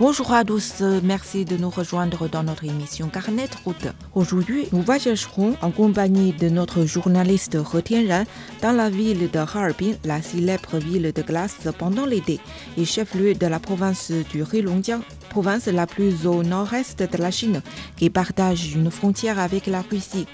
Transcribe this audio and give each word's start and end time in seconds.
Bonjour 0.00 0.32
à 0.32 0.44
tous, 0.44 0.80
merci 1.02 1.44
de 1.44 1.56
nous 1.56 1.70
rejoindre 1.70 2.28
dans 2.28 2.44
notre 2.44 2.62
émission 2.62 3.08
Carnet 3.08 3.48
Route. 3.64 3.88
Aujourd'hui, 4.14 4.68
nous 4.70 4.80
voyagerons 4.82 5.56
en 5.60 5.72
compagnie 5.72 6.32
de 6.32 6.48
notre 6.48 6.84
journaliste 6.84 7.56
He 7.74 7.82
Tianran 7.82 8.22
dans 8.62 8.70
la 8.70 8.90
ville 8.90 9.28
de 9.28 9.38
Harbin, 9.40 9.96
la 10.04 10.22
célèbre 10.22 10.78
ville 10.78 11.12
de 11.12 11.22
glace 11.22 11.66
pendant 11.76 12.06
l'été 12.06 12.38
et 12.76 12.84
chef-lieu 12.84 13.34
de 13.34 13.46
la 13.48 13.58
province 13.58 14.12
du 14.12 14.44
Heilongjiang, 14.44 15.00
province 15.30 15.66
la 15.66 15.88
plus 15.88 16.28
au 16.28 16.44
nord-est 16.44 17.02
de 17.02 17.18
la 17.18 17.32
Chine, 17.32 17.60
qui 17.96 18.08
partage 18.08 18.76
une 18.76 18.92
frontière 18.92 19.40
avec 19.40 19.66
la 19.66 19.82
Russie 19.82 20.28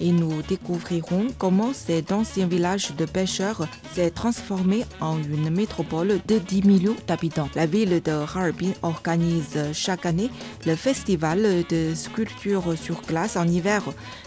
et 0.00 0.12
nous 0.12 0.42
découvrirons 0.42 1.28
comment 1.38 1.72
cet 1.72 2.12
ancien 2.12 2.46
village 2.46 2.94
de 2.96 3.04
pêcheurs 3.04 3.66
s'est 3.94 4.10
transformé 4.10 4.84
en 5.00 5.18
une 5.18 5.50
métropole 5.50 6.20
de 6.26 6.38
10 6.38 6.64
millions 6.64 6.96
d'habitants. 7.06 7.48
La 7.54 7.66
ville 7.66 8.02
de 8.02 8.12
Harbin 8.12 8.72
organise 8.82 9.58
chaque 9.72 10.06
année 10.06 10.30
le 10.66 10.74
festival 10.74 11.64
de 11.68 11.94
sculpture 11.94 12.76
sur 12.76 13.00
glace 13.02 13.36
en 13.36 13.46
hiver, 13.46 13.82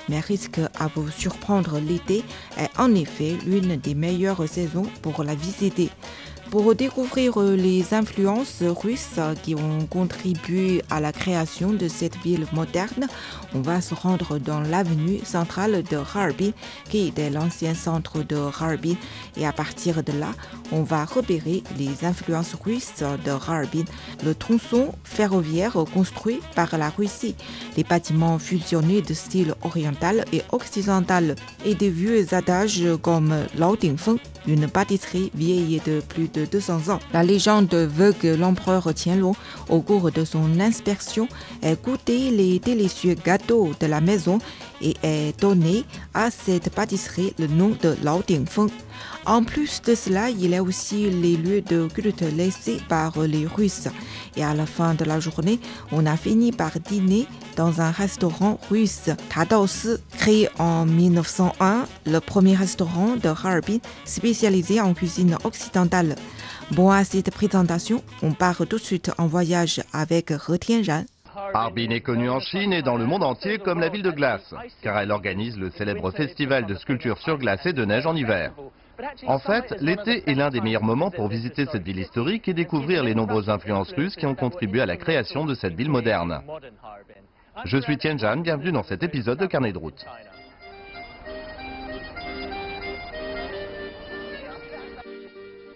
mais 0.08 0.20
risque 0.20 0.60
à 0.80 0.88
vous 0.96 1.10
surprendre 1.10 1.80
l'été 1.80 2.24
est 2.58 2.70
en 2.78 2.94
effet 2.96 3.38
l'une 3.46 3.76
des 3.78 3.96
meilleures 3.96 4.48
saisons 4.48 4.88
pour 5.02 5.24
la 5.24 5.36
visiter. 5.36 5.90
Pour 6.52 6.74
découvrir 6.74 7.38
les 7.40 7.94
influences 7.94 8.64
russes 8.64 9.20
qui 9.44 9.54
ont 9.54 9.86
contribué 9.88 10.82
à 10.90 11.00
la 11.00 11.12
création 11.12 11.74
de 11.74 11.88
cette 11.88 12.16
ville 12.24 12.48
moderne, 12.54 13.08
on 13.54 13.62
va 13.62 13.82
se 13.82 13.94
rendre 13.94 14.40
dans 14.40 14.60
l'avenue 14.62 15.20
centrale 15.24 15.84
de 15.84 15.98
Harbin, 15.98 16.50
qui 16.90 17.08
était 17.08 17.30
l'ancien 17.30 17.76
centre 17.76 18.24
de 18.24 18.36
Harbin. 18.36 18.96
Et 19.38 19.46
à 19.46 19.52
partir 19.52 20.02
de 20.04 20.12
là, 20.12 20.32
on 20.72 20.82
va 20.82 21.06
repérer 21.06 21.62
les 21.78 22.04
influences 22.04 22.56
russes 22.56 23.04
de 23.04 23.32
Harbin, 23.32 23.86
le 24.26 24.34
tronçon 24.34 24.96
ferroviaire 25.04 25.78
construit 25.94 26.40
par 26.56 26.76
la 26.80 26.90
Russie, 26.90 27.36
les 27.78 27.84
bâtiments 27.84 28.40
fusionnés 28.40 29.04
de 29.04 29.14
style 29.14 29.54
oriental 29.62 30.26
et 30.34 30.42
occidental, 30.52 31.36
et 31.64 31.76
des 31.76 31.92
vieux 31.92 32.34
adages 32.34 32.86
comme 33.04 33.36
Lao 33.56 33.76
une 34.48 34.68
pâtisserie 34.68 35.32
vieille 35.34 35.82
de 35.86 36.02
plus 36.02 36.28
de 36.28 36.46
200 36.46 36.90
ans. 36.90 37.00
La 37.14 37.24
légende 37.24 37.74
veut 37.74 38.14
que 38.14 38.28
l'empereur 38.28 38.94
Qianlong, 38.94 39.36
au 39.70 39.82
cours 39.82 40.12
de 40.12 40.26
son 40.26 40.60
inspection, 40.60 41.28
ait 41.62 41.76
goûté 41.76 42.32
les 42.32 42.60
délicieux 42.60 43.16
gâteaux 43.16 43.72
de 43.80 43.88
la 43.88 44.02
maison 44.02 44.40
et 44.82 44.96
ait 45.04 45.34
donné 45.40 45.84
à 46.14 46.32
cette 46.32 46.70
pâtisserie 46.70 47.34
le 47.38 47.48
nom 47.48 47.76
de 47.82 47.96
Lao 48.04 48.24
Dingfeng. 48.28 48.70
En 49.26 49.44
plus 49.44 49.82
de 49.82 49.96
cela, 49.96 50.30
il 50.30 50.50
y 50.50 50.56
a 50.56 50.64
aussi 50.64 51.10
les 51.10 51.36
lieux 51.36 51.62
de 51.62 51.88
culte 51.88 52.24
laissés 52.36 52.80
par 52.88 53.20
les 53.22 53.46
Russes. 53.46 53.88
Et 54.36 54.44
à 54.44 54.54
la 54.54 54.66
fin 54.66 54.94
de 54.94 55.04
la 55.06 55.20
journée, 55.20 55.60
on 55.92 56.06
a 56.06 56.18
fini 56.18 56.52
par 56.52 56.72
dîner 56.80 57.28
dans 57.60 57.82
un 57.82 57.92
restaurant 57.92 58.58
russe, 58.72 59.10
Tadaosi, 59.30 59.98
créé 60.18 60.48
en 60.60 60.86
1901, 60.86 61.88
le 62.06 62.20
premier 62.20 62.56
restaurant 62.56 63.18
de 63.18 63.28
Harbin 63.28 63.80
spécialisé 64.06 64.80
en 64.80 64.94
cuisine 64.94 65.36
occidentale. 65.44 66.16
Bon 66.72 66.90
à 66.90 67.04
cette 67.04 67.32
présentation, 67.32 68.02
on 68.24 68.32
part 68.32 68.60
tout 68.60 68.78
de 68.78 68.82
suite 68.82 69.12
en 69.18 69.28
voyage 69.28 69.82
avec 69.92 70.32
He 70.32 70.58
Tianran. 70.58 71.04
Harbin 71.54 71.90
est 71.90 72.00
connue 72.00 72.30
en 72.30 72.40
Chine 72.40 72.72
et 72.72 72.82
dans 72.82 72.96
le 72.96 73.06
monde 73.06 73.24
entier 73.24 73.58
comme 73.58 73.82
la 73.82 73.90
ville 73.90 74.04
de 74.04 74.12
glace, 74.12 74.54
car 74.82 74.98
elle 74.98 75.12
organise 75.12 75.58
le 75.58 75.70
célèbre 75.72 76.12
festival 76.12 76.66
de 76.66 76.76
sculpture 76.76 77.18
sur 77.18 77.38
glace 77.38 77.66
et 77.66 77.74
de 77.74 77.84
neige 77.84 78.06
en 78.06 78.16
hiver. 78.16 78.54
En 79.28 79.40
fait, 79.40 79.76
l'été 79.82 80.24
est 80.30 80.36
l'un 80.36 80.50
des 80.50 80.62
meilleurs 80.62 80.84
moments 80.84 81.12
pour 81.12 81.28
visiter 81.28 81.66
cette 81.66 81.84
ville 81.84 82.00
historique 82.00 82.48
et 82.48 82.54
découvrir 82.54 83.04
les 83.04 83.16
nombreuses 83.16 83.50
influences 83.50 83.92
russes 83.92 84.16
qui 84.16 84.26
ont 84.26 84.36
contribué 84.36 84.80
à 84.82 84.86
la 84.86 84.96
création 84.96 85.46
de 85.46 85.56
cette 85.56 85.76
ville 85.76 85.90
moderne. 85.90 86.42
Je 87.66 87.78
suis 87.78 87.98
Tianjan, 87.98 88.38
bienvenue 88.38 88.72
dans 88.72 88.84
cet 88.84 89.04
épisode 89.04 89.40
de 89.40 89.46
Carnet 89.46 89.72
de 89.72 89.78
route. 89.78 90.06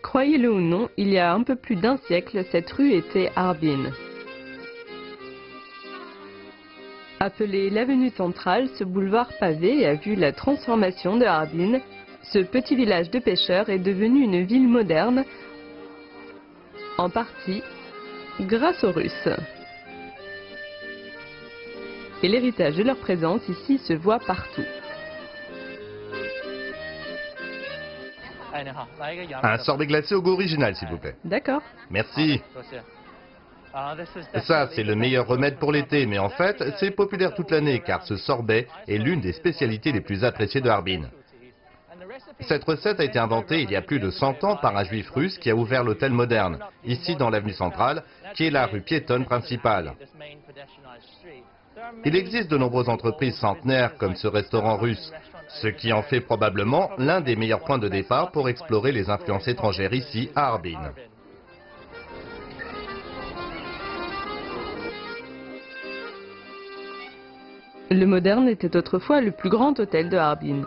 Croyez-le 0.02 0.52
ou 0.52 0.62
non, 0.62 0.90
il 0.98 1.10
y 1.10 1.18
a 1.18 1.34
un 1.34 1.44
peu 1.44 1.56
plus 1.56 1.76
d'un 1.76 1.98
siècle, 1.98 2.44
cette 2.52 2.72
rue 2.72 2.94
était 2.94 3.32
Harbin. 3.36 3.92
Appelé 7.20 7.70
l'avenue 7.70 8.12
centrale, 8.12 8.70
ce 8.78 8.84
boulevard 8.84 9.32
pavé 9.40 9.86
a 9.86 9.96
vu 9.96 10.16
la 10.16 10.32
transformation 10.32 11.18
de 11.18 11.26
Harbin. 11.26 11.80
Ce 12.24 12.40
petit 12.40 12.76
village 12.76 13.10
de 13.10 13.20
pêcheurs 13.20 13.70
est 13.70 13.80
devenu 13.80 14.24
une 14.24 14.44
ville 14.44 14.68
moderne, 14.68 15.26
en 16.98 17.10
partie 17.10 17.64
grâce 18.42 18.84
aux 18.84 18.92
Russes. 18.92 19.30
Et 22.24 22.30
l'héritage 22.30 22.76
de 22.78 22.84
leur 22.84 22.98
présence 22.98 23.42
ici 23.50 23.78
se 23.80 23.92
voit 23.92 24.20
partout. 24.20 24.64
Un 29.44 29.58
sorbet 29.58 29.88
glacé 29.88 30.16
au 30.16 30.22
goût 30.22 30.32
original, 30.32 30.74
s'il 30.74 30.88
vous 30.88 30.98
plaît. 30.98 31.16
D'accord. 31.26 31.62
Merci. 31.90 32.42
Ça, 34.46 34.70
c'est 34.72 34.84
le 34.84 34.96
meilleur 34.96 35.28
remède 35.28 35.58
pour 35.58 35.74
l'été, 35.74 36.06
mais 36.06 36.20
en 36.20 36.30
fait, 36.30 36.64
c'est 36.80 36.92
populaire 36.92 37.34
toute 37.34 37.52
l'année, 37.52 37.80
car 37.80 38.04
ce 38.04 38.16
sorbet 38.16 38.68
est 38.88 38.98
l'une 38.98 39.20
des 39.20 39.34
spécialités 39.34 39.92
les 39.92 40.02
plus 40.02 40.24
appréciées 40.24 40.62
de 40.62 40.70
Harbin. 40.70 41.10
Cette 42.42 42.64
recette 42.64 43.00
a 43.00 43.04
été 43.04 43.20
inventée 43.20 43.62
il 43.64 43.72
y 43.72 43.76
a 43.76 43.82
plus 43.82 44.00
de 44.00 44.12
100 44.12 44.44
ans 44.44 44.58
par 44.58 44.78
un 44.78 44.84
juif 44.84 45.10
russe 45.10 45.38
qui 45.40 45.50
a 45.50 45.56
ouvert 45.56 45.84
l'hôtel 45.84 46.12
moderne, 46.12 46.60
ici 46.86 47.16
dans 47.16 47.30
l'avenue 47.30 47.54
centrale, 47.54 48.04
qui 48.36 48.46
est 48.46 48.52
la 48.52 48.68
rue 48.68 48.82
piétonne 48.82 49.26
principale. 49.26 49.94
Il 52.06 52.16
existe 52.16 52.50
de 52.50 52.58
nombreuses 52.58 52.90
entreprises 52.90 53.36
centenaires 53.36 53.96
comme 53.98 54.16
ce 54.16 54.28
restaurant 54.28 54.78
russe, 54.78 55.12
ce 55.62 55.68
qui 55.68 55.94
en 55.94 56.02
fait 56.02 56.22
probablement 56.22 56.90
l'un 56.98 57.22
des 57.22 57.36
meilleurs 57.36 57.64
points 57.64 57.78
de 57.78 57.88
départ 57.88 58.32
pour 58.32 58.50
explorer 58.50 58.92
les 58.92 59.10
influences 59.10 59.48
étrangères 59.48 59.94
ici 59.94 60.30
à 60.36 60.48
Harbin. 60.48 60.92
Le 67.92 68.06
Moderne 68.06 68.48
était 68.48 68.76
autrefois 68.76 69.22
le 69.22 69.32
plus 69.32 69.50
grand 69.50 69.80
hôtel 69.80 70.10
de 70.10 70.18
Harbin. 70.18 70.64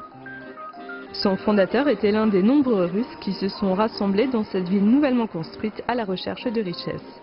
Son 1.12 1.36
fondateur 1.36 1.88
était 1.88 2.12
l'un 2.12 2.26
des 2.26 2.42
nombreux 2.42 2.84
Russes 2.84 3.16
qui 3.20 3.32
se 3.32 3.48
sont 3.48 3.74
rassemblés 3.74 4.28
dans 4.28 4.44
cette 4.44 4.68
ville 4.68 4.84
nouvellement 4.84 5.26
construite 5.26 5.82
à 5.88 5.94
la 5.94 6.04
recherche 6.04 6.44
de 6.44 6.62
richesses. 6.62 7.20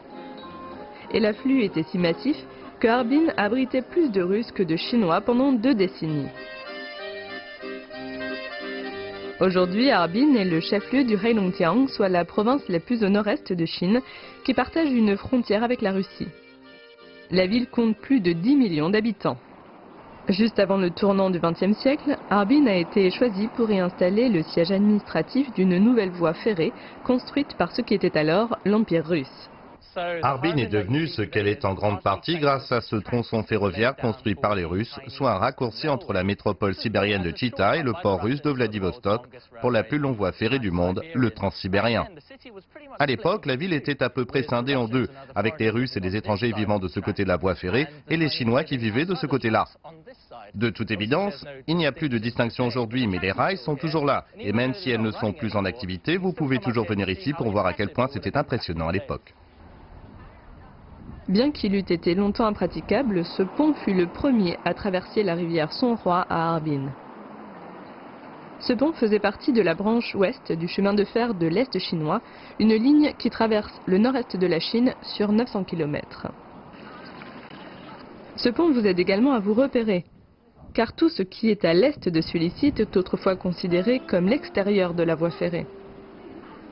Et 1.11 1.19
l'afflux 1.19 1.63
était 1.63 1.83
si 1.83 1.97
massif 1.97 2.35
que 2.83 2.89
Harbin 2.89 3.31
abritait 3.37 3.81
plus 3.81 4.11
de 4.11 4.21
Russes 4.21 4.51
que 4.51 4.61
de 4.61 4.75
Chinois 4.75 5.21
pendant 5.21 5.53
deux 5.53 5.73
décennies. 5.73 6.27
Aujourd'hui, 9.39 9.89
Harbin 9.89 10.35
est 10.35 10.43
le 10.43 10.59
chef-lieu 10.59 11.05
du 11.05 11.15
Heilongjiang, 11.15 11.87
soit 11.87 12.09
la 12.09 12.25
province 12.25 12.67
la 12.67 12.81
plus 12.81 13.05
au 13.05 13.07
nord-est 13.07 13.53
de 13.53 13.65
Chine, 13.65 14.01
qui 14.43 14.53
partage 14.53 14.91
une 14.91 15.15
frontière 15.15 15.63
avec 15.63 15.81
la 15.81 15.93
Russie. 15.93 16.27
La 17.31 17.47
ville 17.47 17.69
compte 17.69 17.95
plus 17.95 18.19
de 18.19 18.33
10 18.33 18.57
millions 18.57 18.89
d'habitants. 18.89 19.37
Juste 20.27 20.59
avant 20.59 20.77
le 20.77 20.91
tournant 20.91 21.29
du 21.29 21.39
XXe 21.39 21.77
siècle, 21.77 22.17
Harbin 22.29 22.67
a 22.67 22.75
été 22.75 23.09
choisi 23.11 23.47
pour 23.47 23.71
y 23.71 23.79
installer 23.79 24.27
le 24.27 24.43
siège 24.43 24.71
administratif 24.71 25.53
d'une 25.53 25.77
nouvelle 25.77 26.11
voie 26.11 26.33
ferrée 26.33 26.73
construite 27.05 27.55
par 27.55 27.71
ce 27.71 27.81
qui 27.81 27.93
était 27.93 28.17
alors 28.17 28.57
l'Empire 28.65 29.05
russe. 29.05 29.49
Harbin 29.95 30.57
est 30.57 30.67
devenue 30.67 31.07
ce 31.07 31.21
qu'elle 31.21 31.47
est 31.47 31.65
en 31.65 31.73
grande 31.73 32.01
partie 32.01 32.37
grâce 32.37 32.71
à 32.71 32.81
ce 32.81 32.95
tronçon 32.95 33.43
ferroviaire 33.43 33.95
construit 33.95 34.35
par 34.35 34.55
les 34.55 34.65
Russes, 34.65 34.97
soit 35.07 35.31
un 35.31 35.37
raccourci 35.37 35.87
entre 35.87 36.13
la 36.13 36.23
métropole 36.23 36.73
sibérienne 36.73 37.23
de 37.23 37.35
Chita 37.35 37.77
et 37.77 37.83
le 37.83 37.93
port 38.01 38.21
russe 38.21 38.41
de 38.41 38.51
Vladivostok 38.51 39.27
pour 39.61 39.71
la 39.71 39.83
plus 39.83 39.99
longue 39.99 40.15
voie 40.15 40.31
ferrée 40.31 40.59
du 40.59 40.71
monde, 40.71 41.01
le 41.13 41.31
transsibérien. 41.31 42.07
À 42.99 43.05
l'époque, 43.05 43.45
la 43.45 43.55
ville 43.55 43.73
était 43.73 44.01
à 44.03 44.09
peu 44.09 44.25
près 44.25 44.43
scindée 44.43 44.75
en 44.75 44.87
deux, 44.87 45.07
avec 45.35 45.59
les 45.59 45.69
Russes 45.69 45.95
et 45.95 45.99
les 45.99 46.15
étrangers 46.15 46.53
vivant 46.53 46.79
de 46.79 46.87
ce 46.87 46.99
côté 46.99 47.23
de 47.23 47.29
la 47.29 47.37
voie 47.37 47.55
ferrée 47.55 47.87
et 48.09 48.17
les 48.17 48.29
Chinois 48.29 48.63
qui 48.63 48.77
vivaient 48.77 49.05
de 49.05 49.15
ce 49.15 49.27
côté-là. 49.27 49.65
De 50.55 50.69
toute 50.69 50.91
évidence, 50.91 51.45
il 51.67 51.77
n'y 51.77 51.85
a 51.87 51.91
plus 51.91 52.09
de 52.09 52.17
distinction 52.17 52.67
aujourd'hui, 52.67 53.07
mais 53.07 53.19
les 53.19 53.31
rails 53.31 53.57
sont 53.57 53.75
toujours 53.75 54.05
là. 54.05 54.25
Et 54.37 54.53
même 54.53 54.73
si 54.73 54.91
elles 54.91 55.01
ne 55.01 55.11
sont 55.11 55.33
plus 55.33 55.55
en 55.55 55.65
activité, 55.65 56.17
vous 56.17 56.33
pouvez 56.33 56.59
toujours 56.59 56.85
venir 56.85 57.09
ici 57.09 57.33
pour 57.33 57.49
voir 57.51 57.65
à 57.65 57.73
quel 57.73 57.89
point 57.89 58.07
c'était 58.07 58.37
impressionnant 58.37 58.87
à 58.87 58.91
l'époque. 58.91 59.33
Bien 61.29 61.51
qu'il 61.51 61.73
eût 61.73 61.79
été 61.79 62.15
longtemps 62.15 62.45
impraticable, 62.45 63.23
ce 63.23 63.43
pont 63.43 63.73
fut 63.73 63.93
le 63.93 64.07
premier 64.07 64.57
à 64.65 64.73
traverser 64.73 65.23
la 65.23 65.35
rivière 65.35 65.71
Sonroi 65.71 66.25
à 66.29 66.53
Harbin. 66.53 66.91
Ce 68.59 68.73
pont 68.73 68.91
faisait 68.93 69.19
partie 69.19 69.53
de 69.53 69.61
la 69.61 69.73
branche 69.73 70.15
ouest 70.15 70.51
du 70.51 70.67
chemin 70.67 70.93
de 70.93 71.05
fer 71.05 71.33
de 71.33 71.47
l'Est 71.47 71.79
chinois, 71.79 72.21
une 72.59 72.73
ligne 72.73 73.13
qui 73.17 73.29
traverse 73.29 73.79
le 73.85 73.97
nord-est 73.97 74.35
de 74.35 74.47
la 74.47 74.59
Chine 74.59 74.95
sur 75.01 75.31
900 75.31 75.63
km. 75.63 76.27
Ce 78.35 78.49
pont 78.49 78.71
vous 78.71 78.85
aide 78.85 78.99
également 78.99 79.33
à 79.33 79.39
vous 79.39 79.53
repérer, 79.53 80.03
car 80.73 80.93
tout 80.93 81.09
ce 81.09 81.23
qui 81.23 81.49
est 81.49 81.63
à 81.63 81.73
l'est 81.73 82.09
de 82.09 82.21
celui-ci 82.21 82.67
était 82.67 82.97
autrefois 82.97 83.37
considéré 83.37 84.01
comme 84.09 84.27
l'extérieur 84.27 84.93
de 84.93 85.03
la 85.03 85.15
voie 85.15 85.29
ferrée. 85.29 85.67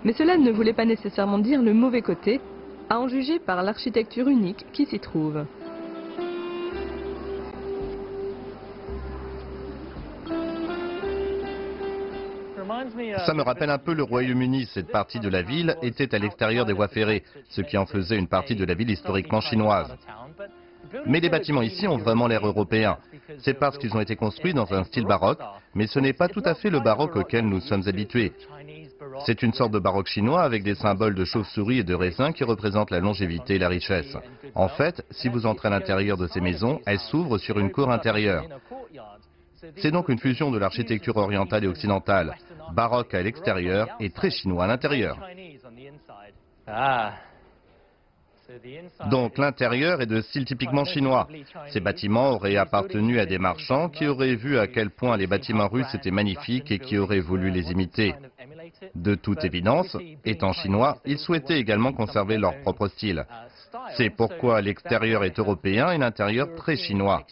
Mais 0.03 0.13
cela 0.13 0.37
ne 0.37 0.51
voulait 0.51 0.73
pas 0.73 0.85
nécessairement 0.85 1.39
dire 1.39 1.61
le 1.61 1.73
mauvais 1.73 2.01
côté, 2.01 2.41
à 2.91 2.99
en 2.99 3.07
juger 3.07 3.39
par 3.39 3.63
l'architecture 3.63 4.27
unique 4.27 4.65
qui 4.73 4.85
s'y 4.85 4.99
trouve. 4.99 5.45
Ça 13.25 13.33
me 13.33 13.43
rappelle 13.43 13.69
un 13.69 13.77
peu 13.77 13.93
le 13.93 14.03
Royaume-Uni. 14.03 14.65
Cette 14.73 14.91
partie 14.91 15.21
de 15.21 15.29
la 15.29 15.41
ville 15.41 15.77
était 15.81 16.13
à 16.13 16.19
l'extérieur 16.19 16.65
des 16.65 16.73
voies 16.73 16.89
ferrées, 16.89 17.23
ce 17.47 17.61
qui 17.61 17.77
en 17.77 17.85
faisait 17.85 18.17
une 18.17 18.27
partie 18.27 18.57
de 18.57 18.65
la 18.65 18.73
ville 18.73 18.89
historiquement 18.89 19.39
chinoise. 19.39 19.95
Mais 21.05 21.21
les 21.21 21.29
bâtiments 21.29 21.61
ici 21.61 21.87
ont 21.87 21.97
vraiment 21.97 22.27
l'air 22.27 22.45
européen. 22.45 22.97
C'est 23.37 23.57
parce 23.57 23.77
qu'ils 23.77 23.95
ont 23.95 24.01
été 24.01 24.17
construits 24.17 24.53
dans 24.53 24.73
un 24.73 24.83
style 24.83 25.05
baroque, 25.05 25.39
mais 25.75 25.87
ce 25.87 25.99
n'est 25.99 26.11
pas 26.11 26.27
tout 26.27 26.43
à 26.43 26.55
fait 26.55 26.69
le 26.69 26.81
baroque 26.81 27.15
auquel 27.15 27.47
nous 27.47 27.61
sommes 27.61 27.87
habitués. 27.87 28.33
C'est 29.25 29.43
une 29.43 29.53
sorte 29.53 29.71
de 29.71 29.79
baroque 29.79 30.07
chinois 30.07 30.43
avec 30.43 30.63
des 30.63 30.75
symboles 30.75 31.15
de 31.15 31.25
chauve-souris 31.25 31.79
et 31.79 31.83
de 31.83 31.93
raisins 31.93 32.33
qui 32.33 32.43
représentent 32.43 32.91
la 32.91 32.99
longévité 32.99 33.55
et 33.55 33.59
la 33.59 33.69
richesse. 33.69 34.17
En 34.55 34.67
fait, 34.67 35.05
si 35.11 35.29
vous 35.29 35.45
entrez 35.45 35.67
à 35.67 35.71
l'intérieur 35.71 36.17
de 36.17 36.27
ces 36.27 36.41
maisons, 36.41 36.79
elles 36.85 36.99
s'ouvrent 36.99 37.37
sur 37.37 37.59
une 37.59 37.71
cour 37.71 37.91
intérieure. 37.91 38.45
C'est 39.77 39.91
donc 39.91 40.09
une 40.09 40.19
fusion 40.19 40.51
de 40.51 40.57
l'architecture 40.57 41.17
orientale 41.17 41.63
et 41.63 41.67
occidentale, 41.67 42.35
baroque 42.73 43.13
à 43.13 43.21
l'extérieur 43.21 43.87
et 43.99 44.09
très 44.09 44.31
chinois 44.31 44.63
à 44.63 44.67
l'intérieur. 44.67 45.17
Donc 49.09 49.37
l'intérieur 49.37 50.01
est 50.01 50.07
de 50.07 50.21
style 50.21 50.45
typiquement 50.45 50.83
chinois. 50.83 51.27
Ces 51.69 51.79
bâtiments 51.79 52.31
auraient 52.31 52.57
appartenu 52.57 53.19
à 53.19 53.25
des 53.25 53.37
marchands 53.37 53.89
qui 53.89 54.07
auraient 54.07 54.35
vu 54.35 54.57
à 54.57 54.67
quel 54.67 54.89
point 54.89 55.15
les 55.15 55.27
bâtiments 55.27 55.67
russes 55.67 55.93
étaient 55.93 56.11
magnifiques 56.11 56.71
et 56.71 56.79
qui 56.79 56.97
auraient 56.97 57.21
voulu 57.21 57.49
les 57.49 57.71
imiter. 57.71 58.13
De 58.95 59.15
toute 59.15 59.43
évidence, 59.43 59.97
étant 60.25 60.53
chinois, 60.53 60.97
ils 61.05 61.19
souhaitaient 61.19 61.59
également 61.59 61.93
conserver 61.93 62.37
leur 62.37 62.59
propre 62.61 62.87
style. 62.87 63.25
C'est 63.95 64.09
pourquoi 64.09 64.61
l'extérieur 64.61 65.23
est 65.23 65.37
européen 65.39 65.91
et 65.91 65.97
l'intérieur 65.97 66.55
très 66.55 66.75
chinois. 66.75 67.23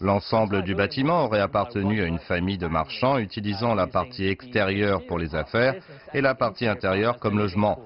L'ensemble 0.00 0.62
du 0.62 0.74
bâtiment 0.74 1.24
aurait 1.24 1.40
appartenu 1.40 2.02
à 2.02 2.06
une 2.06 2.18
famille 2.18 2.58
de 2.58 2.66
marchands 2.66 3.18
utilisant 3.18 3.74
la 3.74 3.86
partie 3.86 4.26
extérieure 4.26 5.04
pour 5.06 5.18
les 5.18 5.34
affaires 5.34 5.74
et 6.14 6.20
la 6.20 6.34
partie 6.34 6.66
intérieure 6.66 7.18
comme 7.18 7.38
logement. 7.38 7.78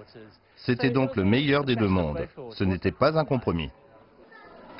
C'était 0.56 0.90
donc 0.90 1.16
le 1.16 1.24
meilleur 1.24 1.64
des 1.64 1.76
deux 1.76 1.88
mondes. 1.88 2.26
Ce 2.50 2.64
n'était 2.64 2.92
pas 2.92 3.18
un 3.18 3.24
compromis. 3.24 3.70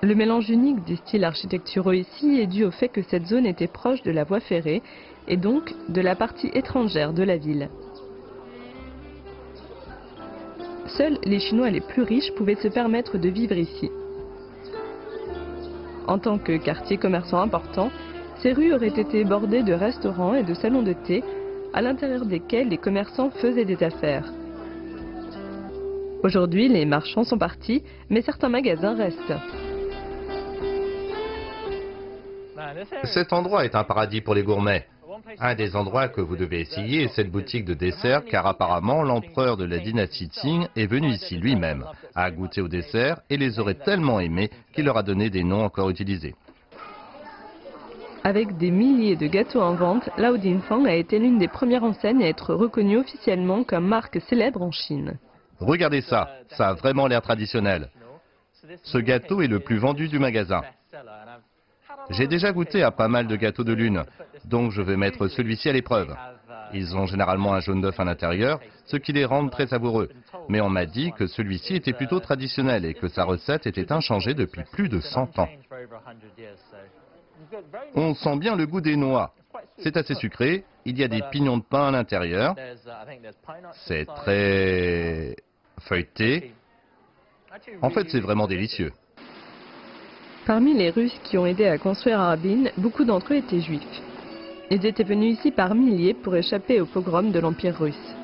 Le 0.03 0.15
mélange 0.15 0.49
unique 0.49 0.85
des 0.85 0.97
styles 0.97 1.25
architecturaux 1.25 1.93
ici 1.93 2.41
est 2.41 2.47
dû 2.47 2.65
au 2.65 2.71
fait 2.71 2.89
que 2.89 3.03
cette 3.03 3.27
zone 3.27 3.47
était 3.47 3.67
proche 3.67 4.03
de 4.03 4.13
la 4.13 4.23
voie 4.23 4.39
ferrée 4.39 4.81
et 5.27 5.37
donc 5.37 5.75
de 5.89 6.01
la 6.01 6.15
partie 6.15 6.51
étrangère 6.55 7.13
de 7.13 7.25
la 7.25 7.37
ville. 7.37 7.69
Seuls 10.97 11.19
les 11.25 11.39
Chinois 11.39 11.71
les 11.71 11.81
plus 11.81 12.03
riches 12.03 12.33
pouvaient 12.35 12.55
se 12.57 12.69
permettre 12.69 13.19
de 13.19 13.29
vivre 13.29 13.57
ici. 13.57 13.91
En 16.07 16.19
tant 16.19 16.39
que 16.39 16.57
quartier 16.57 16.97
commerçant 16.97 17.41
important, 17.41 17.91
ces 18.43 18.53
rues 18.53 18.73
auraient 18.73 18.87
été 18.87 19.25
bordées 19.25 19.63
de 19.63 19.75
restaurants 19.75 20.35
et 20.35 20.43
de 20.43 20.55
salons 20.55 20.83
de 20.83 20.95
thé, 20.95 21.23
à 21.75 21.83
l'intérieur 21.83 22.25
desquels 22.25 22.69
les 22.69 22.79
commerçants 22.79 23.31
faisaient 23.31 23.67
des 23.67 23.83
affaires. 23.83 24.33
Aujourd'hui, 26.23 26.69
les 26.69 26.87
marchands 26.87 27.25
sont 27.25 27.39
partis, 27.39 27.83
mais 28.09 28.23
certains 28.23 28.49
magasins 28.49 28.97
restent. 28.97 29.35
Cet 33.05 33.33
endroit 33.33 33.65
est 33.65 33.75
un 33.75 33.85
paradis 33.85 34.21
pour 34.21 34.35
les 34.35 34.43
gourmets. 34.43 34.87
Un 35.39 35.55
des 35.55 35.77
endroits 35.77 36.09
que 36.09 36.21
vous 36.21 36.37
devez 36.37 36.61
essayer 36.61 37.05
est 37.05 37.15
cette 37.15 37.31
boutique 37.31 37.65
de 37.65 37.75
dessert 37.75 38.25
car 38.25 38.47
apparemment 38.47 39.03
l'empereur 39.03 39.57
de 39.57 39.65
la 39.65 39.79
dynastie 39.79 40.29
Qing 40.29 40.67
est 40.77 40.87
venu 40.87 41.09
ici 41.11 41.37
lui-même, 41.37 41.85
a 42.15 42.31
goûté 42.31 42.61
au 42.61 42.69
dessert 42.69 43.21
et 43.31 43.37
les 43.37 43.59
aurait 43.59 43.75
tellement 43.75 44.21
aimés 44.21 44.51
qu'il 44.73 44.85
leur 44.85 44.97
a 44.97 45.03
donné 45.03 45.31
des 45.31 45.45
noms 45.45 45.65
encore 45.65 45.91
utilisés. 45.91 46.35
Avec 48.25 48.57
des 48.59 48.71
milliers 48.71 49.17
de 49.17 49.27
gâteaux 49.27 49.63
en 49.63 49.75
vente, 49.75 50.11
Lao 50.19 50.37
Dinfang 50.37 50.85
a 50.85 50.95
été 50.95 51.19
l'une 51.19 51.39
des 51.39 51.49
premières 51.49 51.85
enseignes 51.85 52.23
à 52.23 52.29
être 52.29 52.55
reconnue 52.55 52.99
officiellement 52.99 53.65
comme 53.65 53.87
marque 53.87 54.21
célèbre 54.29 54.63
en 54.63 54.73
Chine. 54.73 55.19
Regardez 55.61 56.03
ça, 56.03 56.29
ça 56.51 56.69
a 56.69 56.75
vraiment 56.75 57.07
l'air 57.07 57.23
traditionnel. 57.23 57.91
Ce 58.83 58.99
gâteau 58.99 59.41
est 59.41 59.47
le 59.47 59.61
plus 59.61 59.79
vendu 59.79 60.09
du 60.09 60.19
magasin. 60.19 60.63
J'ai 62.11 62.27
déjà 62.27 62.53
goûté 62.53 62.83
à 62.83 62.91
pas 62.91 63.09
mal 63.09 63.27
de 63.27 63.37
gâteaux 63.37 63.65
de 63.65 63.73
lune, 63.73 64.05
donc 64.45 64.73
je 64.73 64.83
vais 64.83 64.97
mettre 64.97 65.29
celui-ci 65.29 65.69
à 65.69 65.73
l'épreuve. 65.73 66.15
Ils 66.73 66.97
ont 66.97 67.07
généralement 67.07 67.55
un 67.55 67.61
jaune 67.61 67.81
d'œuf 67.81 67.99
à 67.99 68.05
l'intérieur, 68.05 68.61
ce 68.87 68.97
qui 68.97 69.13
les 69.13 69.25
rend 69.25 69.49
très 69.49 69.67
savoureux. 69.67 70.11
Mais 70.49 70.61
on 70.61 70.69
m'a 70.69 70.87
dit 70.87 71.13
que 71.13 71.27
celui-ci 71.27 71.75
était 71.77 71.93
plutôt 71.93 72.21
traditionnel 72.21 72.85
et 72.85 72.95
que 72.95 73.09
sa 73.09 73.25
recette 73.25 73.67
était 73.67 73.93
inchangée 73.93 74.35
depuis 74.35 74.63
plus 74.73 74.89
de 74.89 75.01
100 75.01 75.39
ans. 75.39 75.49
On 77.95 78.15
sent 78.15 78.37
bien 78.37 78.57
le 78.57 78.67
goût 78.67 78.81
des 78.81 78.97
noix. 78.97 79.33
C'est 79.79 79.97
assez 79.97 80.15
sucré, 80.15 80.65
il 80.85 80.99
y 80.99 81.05
a 81.05 81.09
des 81.09 81.23
pignons 81.31 81.59
de 81.59 81.63
pain 81.63 81.89
à 81.89 81.91
l'intérieur. 81.91 82.55
C'est 83.87 84.05
très 84.05 85.37
feuilleté. 85.81 86.53
En 87.83 87.91
fait, 87.91 88.09
c'est 88.11 88.21
vraiment 88.21 88.47
délicieux. 88.47 88.93
Parmi 90.49 90.73
les 90.73 90.89
Russes 90.89 91.21
qui 91.25 91.37
ont 91.37 91.45
aidé 91.45 91.67
à 91.67 91.77
construire 91.77 92.19
Harbin, 92.21 92.71
beaucoup 92.79 93.05
d'entre 93.05 93.35
eux 93.35 93.37
étaient 93.37 93.61
juifs. 93.61 93.83
Ils 94.71 94.87
étaient 94.87 95.05
venus 95.05 95.39
ici 95.39 95.51
par 95.51 95.75
milliers 95.75 96.15
pour 96.15 96.35
échapper 96.35 96.81
au 96.81 96.87
pogrom 96.87 97.31
de 97.33 97.39
l'Empire 97.39 97.79
russe. 97.79 98.15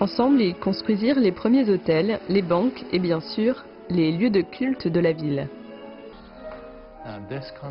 Ensemble, 0.00 0.40
ils 0.40 0.56
construisirent 0.56 1.20
les 1.20 1.30
premiers 1.30 1.70
hôtels, 1.70 2.18
les 2.28 2.42
banques 2.42 2.84
et 2.90 2.98
bien 2.98 3.20
sûr, 3.20 3.64
les 3.90 4.10
lieux 4.10 4.30
de 4.30 4.40
culte 4.40 4.88
de 4.88 4.98
la 4.98 5.12
ville. 5.12 5.48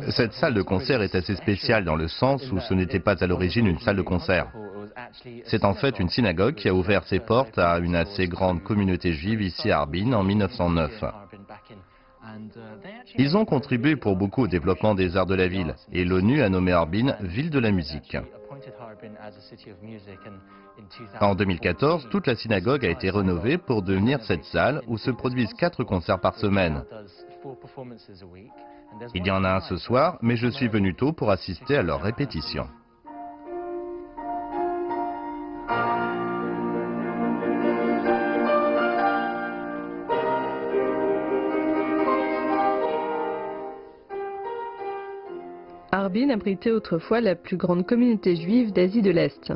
Cette 0.08 0.32
salle 0.32 0.54
de 0.54 0.62
concert 0.62 1.02
est 1.02 1.14
assez 1.14 1.36
spéciale 1.36 1.84
dans 1.84 1.96
le 1.96 2.08
sens 2.08 2.50
où 2.50 2.60
ce 2.60 2.72
n'était 2.72 2.98
pas 2.98 3.22
à 3.22 3.26
l'origine 3.26 3.66
une 3.66 3.78
salle 3.78 3.96
de 3.96 4.02
concert. 4.02 4.46
C'est 5.44 5.66
en 5.66 5.74
fait 5.74 5.98
une 5.98 6.08
synagogue 6.08 6.54
qui 6.54 6.70
a 6.70 6.74
ouvert 6.74 7.04
ses 7.04 7.18
portes 7.18 7.58
à 7.58 7.78
une 7.78 7.94
assez 7.94 8.26
grande 8.26 8.62
communauté 8.62 9.12
juive 9.12 9.42
ici 9.42 9.70
à 9.70 9.80
Harbin 9.80 10.14
en 10.14 10.24
1909. 10.24 11.04
Ils 13.16 13.36
ont 13.36 13.44
contribué 13.44 13.96
pour 13.96 14.16
beaucoup 14.16 14.42
au 14.42 14.48
développement 14.48 14.94
des 14.94 15.16
arts 15.16 15.26
de 15.26 15.34
la 15.34 15.48
ville 15.48 15.74
et 15.92 16.04
l'ONU 16.04 16.42
a 16.42 16.48
nommé 16.48 16.72
Harbin 16.72 17.16
ville 17.20 17.50
de 17.50 17.58
la 17.58 17.70
musique. 17.70 18.16
En 21.20 21.34
2014, 21.34 22.08
toute 22.10 22.26
la 22.26 22.36
synagogue 22.36 22.84
a 22.84 22.90
été 22.90 23.10
rénovée 23.10 23.58
pour 23.58 23.82
devenir 23.82 24.22
cette 24.22 24.44
salle 24.44 24.82
où 24.86 24.96
se 24.96 25.10
produisent 25.10 25.54
quatre 25.54 25.84
concerts 25.84 26.20
par 26.20 26.36
semaine. 26.36 26.84
Il 29.14 29.26
y 29.26 29.30
en 29.30 29.44
a 29.44 29.56
un 29.56 29.60
ce 29.60 29.76
soir, 29.76 30.18
mais 30.22 30.36
je 30.36 30.48
suis 30.48 30.68
venu 30.68 30.94
tôt 30.94 31.12
pour 31.12 31.30
assister 31.30 31.76
à 31.76 31.82
leur 31.82 32.00
répétition. 32.00 32.66
Abritait 46.08 46.70
autrefois 46.70 47.20
la 47.20 47.34
plus 47.34 47.58
grande 47.58 47.86
communauté 47.86 48.34
juive 48.34 48.72
d'Asie 48.72 49.02
de 49.02 49.10
l'Est. 49.10 49.52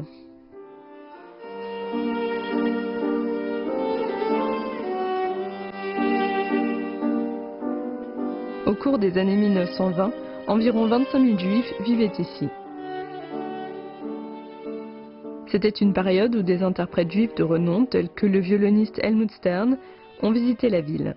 Au 8.67 8.75
cours 8.75 8.99
des 8.99 9.17
années 9.17 9.37
1920, 9.37 10.13
environ 10.47 10.89
25 10.89 11.25
000 11.25 11.39
juifs 11.39 11.73
vivaient 11.87 12.13
ici. 12.19 12.49
C'était 15.47 15.71
une 15.71 15.95
période 15.95 16.37
où 16.37 16.43
des 16.43 16.63
interprètes 16.63 17.11
juifs 17.11 17.35
de 17.35 17.45
renom, 17.45 17.87
tels 17.87 18.11
que 18.11 18.27
le 18.27 18.41
violoniste 18.41 18.99
Helmut 19.03 19.31
Stern, 19.31 19.79
ont 20.21 20.33
visité 20.33 20.69
la 20.69 20.83
ville. 20.83 21.15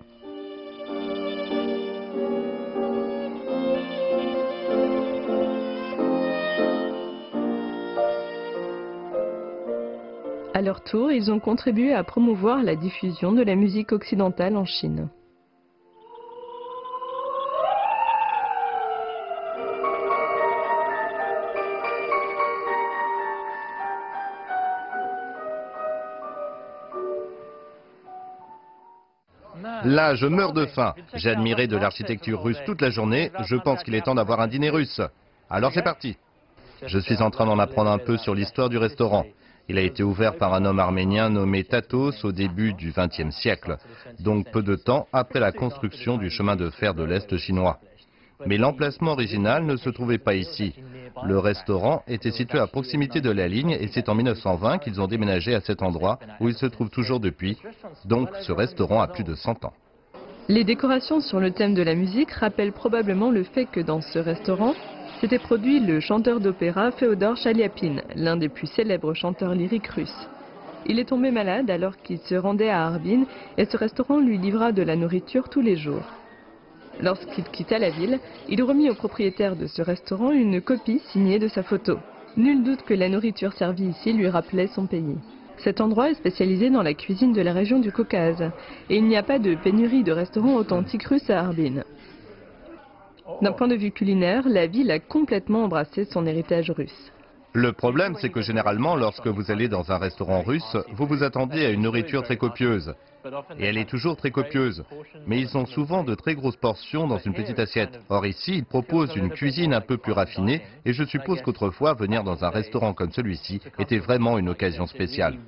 leur 10.66 10.82
tour, 10.82 11.12
ils 11.12 11.30
ont 11.30 11.38
contribué 11.38 11.94
à 11.94 12.02
promouvoir 12.02 12.62
la 12.62 12.74
diffusion 12.74 13.30
de 13.32 13.42
la 13.42 13.54
musique 13.54 13.92
occidentale 13.92 14.56
en 14.56 14.64
Chine. 14.64 15.08
Là, 29.84 30.16
je 30.16 30.26
meurs 30.26 30.52
de 30.52 30.66
faim. 30.66 30.94
J'ai 31.14 31.30
admiré 31.30 31.68
de 31.68 31.76
l'architecture 31.76 32.42
russe 32.42 32.58
toute 32.66 32.80
la 32.82 32.90
journée. 32.90 33.30
Je 33.44 33.54
pense 33.54 33.84
qu'il 33.84 33.94
est 33.94 34.00
temps 34.00 34.16
d'avoir 34.16 34.40
un 34.40 34.48
dîner 34.48 34.70
russe. 34.70 35.00
Alors 35.48 35.70
c'est 35.72 35.82
parti. 35.82 36.16
Je 36.84 36.98
suis 36.98 37.22
en 37.22 37.30
train 37.30 37.46
d'en 37.46 37.58
apprendre 37.60 37.90
un 37.90 37.98
peu 37.98 38.16
sur 38.16 38.34
l'histoire 38.34 38.68
du 38.68 38.78
restaurant. 38.78 39.26
Il 39.68 39.78
a 39.78 39.82
été 39.82 40.02
ouvert 40.02 40.36
par 40.36 40.54
un 40.54 40.64
homme 40.64 40.78
arménien 40.78 41.28
nommé 41.28 41.64
Tatos 41.64 42.24
au 42.24 42.32
début 42.32 42.72
du 42.72 42.92
XXe 42.96 43.34
siècle, 43.34 43.76
donc 44.20 44.50
peu 44.52 44.62
de 44.62 44.76
temps 44.76 45.08
après 45.12 45.40
la 45.40 45.52
construction 45.52 46.18
du 46.18 46.30
chemin 46.30 46.54
de 46.54 46.70
fer 46.70 46.94
de 46.94 47.02
l'Est 47.02 47.36
chinois. 47.36 47.78
Mais 48.44 48.58
l'emplacement 48.58 49.12
original 49.12 49.64
ne 49.64 49.76
se 49.76 49.88
trouvait 49.90 50.18
pas 50.18 50.34
ici. 50.34 50.74
Le 51.24 51.38
restaurant 51.38 52.02
était 52.06 52.30
situé 52.30 52.58
à 52.58 52.66
proximité 52.66 53.20
de 53.20 53.30
la 53.30 53.48
ligne 53.48 53.76
et 53.80 53.88
c'est 53.88 54.08
en 54.08 54.14
1920 54.14 54.78
qu'ils 54.78 55.00
ont 55.00 55.06
déménagé 55.06 55.54
à 55.54 55.60
cet 55.60 55.82
endroit 55.82 56.18
où 56.40 56.48
il 56.48 56.54
se 56.54 56.66
trouve 56.66 56.90
toujours 56.90 57.18
depuis. 57.18 57.56
Donc 58.04 58.28
ce 58.42 58.52
restaurant 58.52 59.00
a 59.00 59.08
plus 59.08 59.24
de 59.24 59.34
100 59.34 59.64
ans. 59.64 59.72
Les 60.48 60.62
décorations 60.62 61.20
sur 61.20 61.40
le 61.40 61.50
thème 61.50 61.74
de 61.74 61.82
la 61.82 61.94
musique 61.94 62.30
rappellent 62.30 62.72
probablement 62.72 63.30
le 63.30 63.42
fait 63.42 63.66
que 63.66 63.80
dans 63.80 64.00
ce 64.00 64.20
restaurant, 64.20 64.74
s'était 65.20 65.38
produit 65.38 65.80
le 65.80 66.00
chanteur 66.00 66.40
d'opéra 66.40 66.90
Féodor 66.90 67.36
Chaliapin, 67.36 67.96
l'un 68.14 68.36
des 68.36 68.48
plus 68.48 68.66
célèbres 68.66 69.14
chanteurs 69.14 69.54
lyriques 69.54 69.86
russes. 69.88 70.28
Il 70.86 70.98
est 70.98 71.08
tombé 71.08 71.30
malade 71.30 71.70
alors 71.70 71.96
qu'il 71.96 72.18
se 72.18 72.34
rendait 72.34 72.68
à 72.68 72.86
Harbin 72.86 73.24
et 73.56 73.64
ce 73.64 73.76
restaurant 73.76 74.20
lui 74.20 74.38
livra 74.38 74.72
de 74.72 74.82
la 74.82 74.94
nourriture 74.94 75.48
tous 75.48 75.62
les 75.62 75.76
jours. 75.76 76.04
Lorsqu'il 77.00 77.44
quitta 77.44 77.78
la 77.78 77.90
ville, 77.90 78.18
il 78.48 78.62
remit 78.62 78.90
au 78.90 78.94
propriétaire 78.94 79.56
de 79.56 79.66
ce 79.66 79.82
restaurant 79.82 80.32
une 80.32 80.60
copie 80.60 81.00
signée 81.10 81.38
de 81.38 81.48
sa 81.48 81.62
photo. 81.62 81.98
Nul 82.36 82.62
doute 82.62 82.82
que 82.82 82.94
la 82.94 83.08
nourriture 83.08 83.54
servie 83.54 83.88
ici 83.88 84.12
lui 84.12 84.28
rappelait 84.28 84.68
son 84.68 84.86
pays. 84.86 85.16
Cet 85.58 85.80
endroit 85.80 86.10
est 86.10 86.14
spécialisé 86.14 86.68
dans 86.68 86.82
la 86.82 86.94
cuisine 86.94 87.32
de 87.32 87.40
la 87.40 87.54
région 87.54 87.78
du 87.78 87.90
Caucase, 87.90 88.50
et 88.90 88.96
il 88.96 89.06
n'y 89.06 89.16
a 89.16 89.22
pas 89.22 89.38
de 89.38 89.54
pénurie 89.54 90.04
de 90.04 90.12
restaurants 90.12 90.56
authentiques 90.56 91.04
russes 91.04 91.30
à 91.30 91.40
Harbin. 91.40 91.82
D'un 93.42 93.52
point 93.52 93.68
de 93.68 93.74
vue 93.74 93.90
culinaire, 93.90 94.48
la 94.48 94.66
ville 94.66 94.90
a 94.90 94.98
complètement 94.98 95.64
embrassé 95.64 96.04
son 96.04 96.26
héritage 96.26 96.70
russe. 96.70 97.12
Le 97.52 97.72
problème, 97.72 98.16
c'est 98.20 98.28
que 98.28 98.42
généralement, 98.42 98.96
lorsque 98.96 99.26
vous 99.26 99.50
allez 99.50 99.68
dans 99.68 99.90
un 99.90 99.96
restaurant 99.96 100.42
russe, 100.42 100.76
vous 100.92 101.06
vous 101.06 101.22
attendez 101.22 101.64
à 101.64 101.70
une 101.70 101.82
nourriture 101.82 102.22
très 102.22 102.36
copieuse. 102.36 102.94
Et 103.58 103.64
elle 103.64 103.78
est 103.78 103.88
toujours 103.88 104.16
très 104.16 104.30
copieuse. 104.30 104.84
Mais 105.26 105.40
ils 105.40 105.56
ont 105.56 105.64
souvent 105.64 106.04
de 106.04 106.14
très 106.14 106.34
grosses 106.34 106.56
portions 106.56 107.06
dans 107.06 107.18
une 107.18 107.32
petite 107.32 107.58
assiette. 107.58 107.98
Or 108.10 108.26
ici, 108.26 108.58
ils 108.58 108.64
proposent 108.64 109.16
une 109.16 109.30
cuisine 109.30 109.72
un 109.72 109.80
peu 109.80 109.96
plus 109.96 110.12
raffinée 110.12 110.62
et 110.84 110.92
je 110.92 111.04
suppose 111.04 111.40
qu'autrefois, 111.40 111.94
venir 111.94 112.24
dans 112.24 112.44
un 112.44 112.50
restaurant 112.50 112.92
comme 112.92 113.10
celui-ci 113.10 113.60
était 113.78 113.98
vraiment 113.98 114.38
une 114.38 114.50
occasion 114.50 114.86
spéciale. 114.86 115.38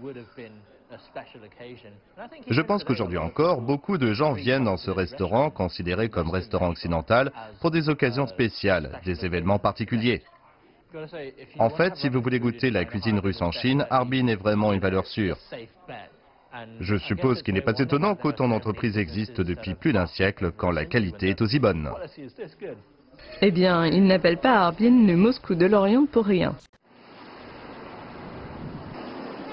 Je 2.48 2.60
pense 2.62 2.84
qu'aujourd'hui 2.84 3.18
encore, 3.18 3.60
beaucoup 3.60 3.98
de 3.98 4.12
gens 4.12 4.32
viennent 4.32 4.64
dans 4.64 4.76
ce 4.76 4.90
restaurant, 4.90 5.50
considéré 5.50 6.08
comme 6.08 6.30
restaurant 6.30 6.70
occidental, 6.70 7.32
pour 7.60 7.70
des 7.70 7.88
occasions 7.88 8.26
spéciales, 8.26 9.00
des 9.04 9.24
événements 9.24 9.58
particuliers. 9.58 10.22
En 11.58 11.70
fait, 11.70 11.96
si 11.96 12.08
vous 12.08 12.22
voulez 12.22 12.40
goûter 12.40 12.70
la 12.70 12.84
cuisine 12.84 13.18
russe 13.18 13.42
en 13.42 13.52
Chine, 13.52 13.86
Harbin 13.90 14.26
est 14.28 14.36
vraiment 14.36 14.72
une 14.72 14.80
valeur 14.80 15.06
sûre. 15.06 15.36
Je 16.80 16.96
suppose 16.96 17.42
qu'il 17.42 17.54
n'est 17.54 17.60
pas 17.60 17.78
étonnant 17.78 18.14
qu'autant 18.14 18.48
d'entreprises 18.48 18.96
existent 18.96 19.42
depuis 19.42 19.74
plus 19.74 19.92
d'un 19.92 20.06
siècle 20.06 20.52
quand 20.56 20.70
la 20.70 20.86
qualité 20.86 21.28
est 21.28 21.42
aussi 21.42 21.58
bonne. 21.58 21.90
Eh 23.42 23.50
bien, 23.50 23.86
ils 23.86 24.06
n'appellent 24.06 24.40
pas 24.40 24.60
Harbin 24.60 25.06
le 25.06 25.16
Moscou 25.16 25.54
de 25.54 25.66
l'Orient 25.66 26.06
pour 26.06 26.24
rien. 26.24 26.56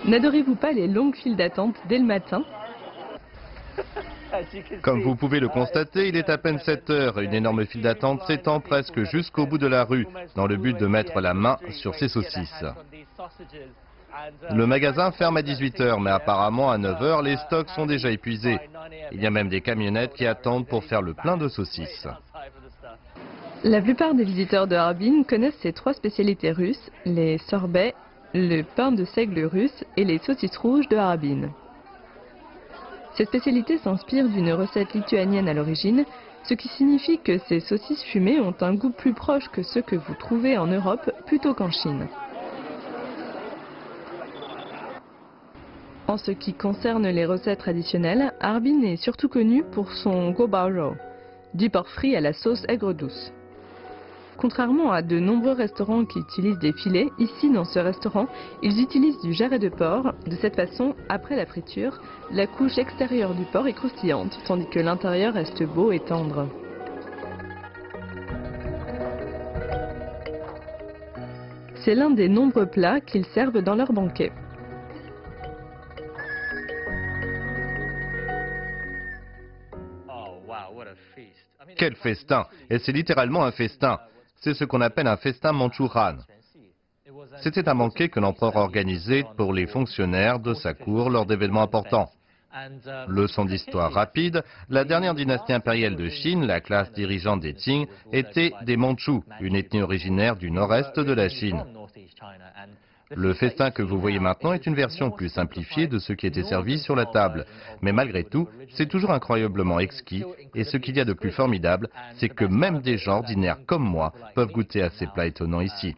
N'adorez-vous 0.08 0.56
pas 0.56 0.72
les 0.72 0.88
longues 0.88 1.16
files 1.16 1.36
d'attente 1.36 1.76
dès 1.90 1.98
le 1.98 2.06
matin 2.06 2.44
Comme 4.84 5.02
vous 5.02 5.16
pouvez 5.16 5.40
le 5.40 5.48
constater, 5.48 6.10
il 6.10 6.16
est 6.16 6.30
à 6.30 6.38
peine 6.38 6.60
7 6.60 6.90
heures. 6.92 7.20
Une 7.20 7.34
énorme 7.34 7.66
file 7.66 7.82
d'attente 7.82 8.22
s'étend 8.28 8.60
presque 8.60 9.04
jusqu'au 9.06 9.48
bout 9.48 9.58
de 9.58 9.66
la 9.66 9.84
rue, 9.84 10.08
dans 10.36 10.46
le 10.46 10.58
but 10.58 10.78
de 10.78 10.86
mettre 10.86 11.20
la 11.22 11.34
main 11.34 11.58
sur 11.72 11.96
ces 11.96 12.08
saucisses. 12.08 12.66
Le 14.52 14.68
magasin 14.68 15.12
ferme 15.12 15.38
à 15.38 15.42
18 15.42 15.82
heures, 15.82 16.00
mais 16.00 16.12
apparemment 16.12 16.70
à 16.70 16.78
9 16.78 17.02
heures, 17.02 17.22
les 17.24 17.38
stocks 17.38 17.70
sont 17.70 17.88
déjà 17.88 18.12
épuisés. 18.12 18.60
Il 19.12 19.22
y 19.22 19.26
a 19.26 19.32
même 19.32 19.50
des 19.50 19.62
camionnettes 19.62 20.14
qui 20.14 20.28
attendent 20.28 20.68
pour 20.68 20.84
faire 20.84 21.02
le 21.02 21.16
plein 21.16 21.36
de 21.36 21.48
saucisses. 21.48 22.08
La 23.64 23.82
plupart 23.82 24.14
des 24.14 24.24
visiteurs 24.24 24.68
de 24.68 24.76
Harbin 24.76 25.24
connaissent 25.24 25.58
ces 25.62 25.74
trois 25.74 25.94
spécialités 25.94 26.52
russes, 26.52 26.92
les 27.06 27.40
sorbets, 27.40 27.96
le 28.36 28.64
pain 28.64 28.92
de 28.92 29.06
seigle 29.06 29.46
russe 29.46 29.86
et 29.96 30.04
les 30.04 30.18
saucisses 30.18 30.58
rouges 30.58 30.90
de 30.90 30.98
Harbin. 30.98 31.50
Cette 33.14 33.30
spécialité 33.30 33.78
s'inspire 33.78 34.28
d'une 34.28 34.52
recette 34.52 34.94
lituanienne 34.94 35.48
à 35.48 35.54
l'origine, 35.54 36.04
ce 36.44 36.54
qui 36.54 36.68
signifie 36.68 37.20
que 37.20 37.38
ces 37.38 37.62
saucisses 37.62 38.04
fumées 38.04 38.42
ont 38.42 38.54
un 38.60 38.76
goût 38.76 38.92
plus 38.92 39.14
proche 39.14 39.48
que 39.50 39.64
ceux 39.64 39.82
que 39.82 39.96
vous 39.96 40.14
trouvez 40.16 40.58
en 40.58 40.68
Europe 40.68 41.10
plutôt 41.26 41.54
qu'en 41.54 41.72
Chine. 41.72 42.08
En 46.08 46.18
ce 46.18 46.32
qui 46.32 46.54
concerne 46.54 47.08
les 47.08 47.26
recettes 47.26 47.60
traditionnelles, 47.60 48.34
Harbin 48.42 48.82
est 48.82 48.98
surtout 48.98 49.30
connu 49.30 49.64
pour 49.64 49.94
son 49.94 50.32
gobaro, 50.32 50.94
du 51.54 51.70
porc 51.70 51.88
frit 51.88 52.18
à 52.18 52.22
la 52.22 52.34
sauce 52.34 52.66
aigre 52.68 52.94
douce. 52.94 53.32
Contrairement 54.38 54.92
à 54.92 55.02
de 55.02 55.20
nombreux 55.20 55.54
restaurants 55.54 56.06
qui 56.06 56.20
utilisent 56.20 56.60
des 56.60 56.74
filets, 56.74 57.10
ici 57.20 57.50
dans 57.52 57.64
ce 57.64 57.80
restaurant, 57.80 58.28
ils 58.62 58.82
utilisent 58.82 59.20
du 59.22 59.34
jarret 59.34 59.60
de 59.60 59.70
porc. 59.70 60.14
De 60.26 60.36
cette 60.36 60.56
façon, 60.56 60.94
après 61.10 61.36
la 61.36 61.46
friture, 61.46 62.02
la 62.32 62.46
couche 62.46 62.78
extérieure 62.78 63.34
du 63.34 63.46
porc 63.46 63.68
est 63.68 63.74
croustillante, 63.74 64.38
tandis 64.46 64.68
que 64.70 64.80
l'intérieur 64.80 65.34
reste 65.34 65.64
beau 65.64 65.92
et 65.92 66.00
tendre. 66.00 66.48
C'est 71.86 71.96
l'un 71.96 72.10
des 72.10 72.28
nombreux 72.28 72.66
plats 72.66 73.00
qu'ils 73.00 73.26
servent 73.28 73.62
dans 73.62 73.76
leur 73.76 73.94
banquet. 73.94 74.32
Quel 81.78 81.96
festin 81.96 82.46
Et 82.70 82.80
c'est 82.80 82.92
littéralement 82.92 83.44
un 83.44 83.52
festin. 83.52 84.00
C'est 84.46 84.54
ce 84.54 84.64
qu'on 84.64 84.82
appelle 84.82 85.08
un 85.08 85.18
festin 85.18 85.54
manchouran. 85.54 86.18
C'était 87.42 87.68
un 87.68 87.74
banquet 87.74 88.10
que 88.10 88.20
l'empereur 88.20 88.58
organisait 88.58 89.26
pour 89.38 89.54
les 89.54 89.66
fonctionnaires 89.66 90.40
de 90.40 90.54
sa 90.54 90.76
cour 90.76 91.10
lors 91.10 91.26
d'événements 91.26 91.64
importants. 91.64 92.12
Leçon 93.08 93.46
d'histoire 93.46 93.92
rapide, 93.92 94.44
la 94.70 94.86
dernière 94.86 95.16
dynastie 95.16 95.52
impériale 95.52 95.96
de 95.96 96.10
Chine, 96.10 96.46
la 96.46 96.62
classe 96.62 96.92
dirigeante 96.92 97.42
des 97.42 97.56
Qing, 97.56 97.88
était 98.12 98.54
des 98.62 98.78
Mandchous, 98.78 99.24
une 99.42 99.56
ethnie 99.56 99.82
originaire 99.82 100.36
du 100.36 100.52
nord-est 100.52 101.00
de 101.00 101.14
la 101.14 101.28
Chine. 101.28 101.64
Le 103.12 103.34
festin 103.34 103.72
que 103.72 103.84
vous 103.84 104.00
voyez 104.00 104.20
maintenant 104.20 104.54
est 104.54 104.66
une 104.66 104.74
version 104.74 105.12
plus 105.12 105.30
simplifiée 105.30 105.88
de 105.88 106.00
ce 106.00 106.14
qui 106.14 106.26
était 106.26 106.44
servi 106.44 106.80
sur 106.80 106.96
la 106.96 107.06
table. 107.06 107.46
Mais 107.82 107.92
malgré 107.92 108.24
tout, 108.24 108.48
c'est 108.72 108.88
toujours 108.88 109.12
incroyablement 109.12 109.80
exquis. 109.80 110.24
Et 110.56 110.64
ce 110.64 110.78
qu'il 110.78 110.98
y 110.98 111.00
a 111.00 111.06
de 111.06 111.14
plus 111.14 111.32
formidable, 111.32 111.90
c'est 112.16 112.30
que 112.30 112.46
même 112.46 112.82
des 112.82 112.98
gens 112.98 113.18
ordinaires 113.18 113.60
comme 113.68 113.84
moi 113.84 114.14
peuvent 114.34 114.52
goûter 114.52 114.82
à 114.82 114.90
ces 114.90 115.08
plats 115.08 115.28
étonnants 115.28 115.62
ici. 115.62 115.96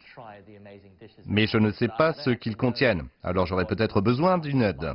Mais 1.25 1.47
je 1.47 1.57
ne 1.57 1.71
sais 1.71 1.89
pas 1.97 2.13
ce 2.13 2.31
qu'ils 2.31 2.57
contiennent, 2.57 3.07
alors 3.23 3.45
j'aurais 3.45 3.65
peut-être 3.65 4.01
besoin 4.01 4.37
d'une 4.37 4.61
aide. 4.61 4.93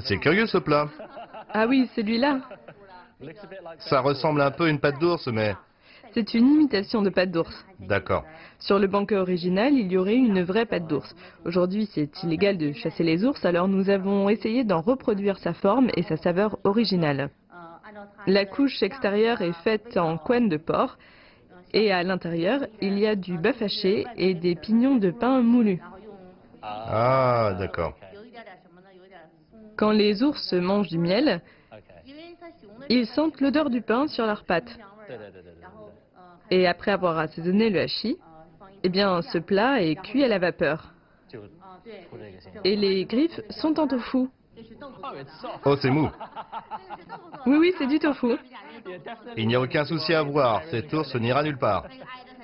C'est 0.00 0.18
curieux 0.18 0.46
ce 0.46 0.58
plat. 0.58 0.88
Ah 1.52 1.66
oui, 1.68 1.88
celui-là 1.94 2.40
Ça 3.78 4.00
ressemble 4.00 4.40
un 4.40 4.50
peu 4.50 4.64
à 4.64 4.68
une 4.68 4.80
pâte 4.80 4.98
d'ours, 4.98 5.26
mais... 5.28 5.54
C'est 6.14 6.32
une 6.32 6.46
imitation 6.46 7.02
de 7.02 7.10
pâte 7.10 7.32
d'ours. 7.32 7.66
D'accord. 7.80 8.24
Sur 8.60 8.78
le 8.78 8.86
banquet 8.86 9.16
original, 9.16 9.74
il 9.74 9.90
y 9.90 9.96
aurait 9.96 10.14
une 10.14 10.42
vraie 10.42 10.64
pâte 10.64 10.86
d'ours. 10.86 11.14
Aujourd'hui, 11.44 11.88
c'est 11.92 12.22
illégal 12.22 12.56
de 12.56 12.72
chasser 12.72 13.02
les 13.02 13.24
ours, 13.24 13.44
alors 13.44 13.66
nous 13.66 13.90
avons 13.90 14.28
essayé 14.28 14.62
d'en 14.62 14.80
reproduire 14.80 15.38
sa 15.38 15.54
forme 15.54 15.90
et 15.96 16.04
sa 16.04 16.16
saveur 16.16 16.58
originale. 16.62 17.30
La 18.28 18.46
couche 18.46 18.80
extérieure 18.82 19.42
est 19.42 19.60
faite 19.64 19.96
en 19.96 20.16
couenne 20.16 20.48
de 20.48 20.56
porc 20.56 20.96
et 21.72 21.90
à 21.90 22.04
l'intérieur, 22.04 22.60
il 22.80 22.96
y 23.00 23.06
a 23.08 23.16
du 23.16 23.36
bœuf 23.36 23.60
haché 23.60 24.06
et 24.16 24.34
des 24.34 24.54
pignons 24.54 24.96
de 24.96 25.10
pain 25.10 25.42
moulus. 25.42 25.80
Ah, 26.62 27.56
d'accord. 27.58 27.94
Quand 29.76 29.90
les 29.90 30.22
ours 30.22 30.52
mangent 30.52 30.88
du 30.88 30.98
miel, 30.98 31.42
ils 32.88 33.06
sentent 33.06 33.40
l'odeur 33.40 33.68
du 33.68 33.82
pain 33.82 34.06
sur 34.06 34.24
leurs 34.24 34.44
pattes. 34.44 34.78
Et 36.50 36.66
après 36.66 36.92
avoir 36.92 37.18
assaisonné 37.18 37.70
le 37.70 37.80
hachis, 37.80 38.18
eh 38.82 38.88
bien, 38.88 39.22
ce 39.22 39.38
plat 39.38 39.82
est 39.82 39.96
cuit 39.96 40.24
à 40.24 40.28
la 40.28 40.38
vapeur. 40.38 40.92
Et 42.64 42.76
les 42.76 43.04
griffes 43.04 43.40
sont 43.50 43.78
en 43.78 43.86
tofu. 43.86 44.28
Oh, 45.64 45.76
c'est 45.76 45.90
mou. 45.90 46.08
Oui, 47.46 47.56
oui, 47.58 47.72
c'est 47.78 47.86
du 47.86 47.98
tofu. 47.98 48.36
Il 49.36 49.48
n'y 49.48 49.54
a 49.54 49.60
aucun 49.60 49.84
souci 49.84 50.12
à 50.14 50.20
avoir, 50.20 50.62
cet 50.64 50.92
ours 50.92 51.14
n'ira 51.16 51.42
nulle 51.42 51.58
part. 51.58 51.86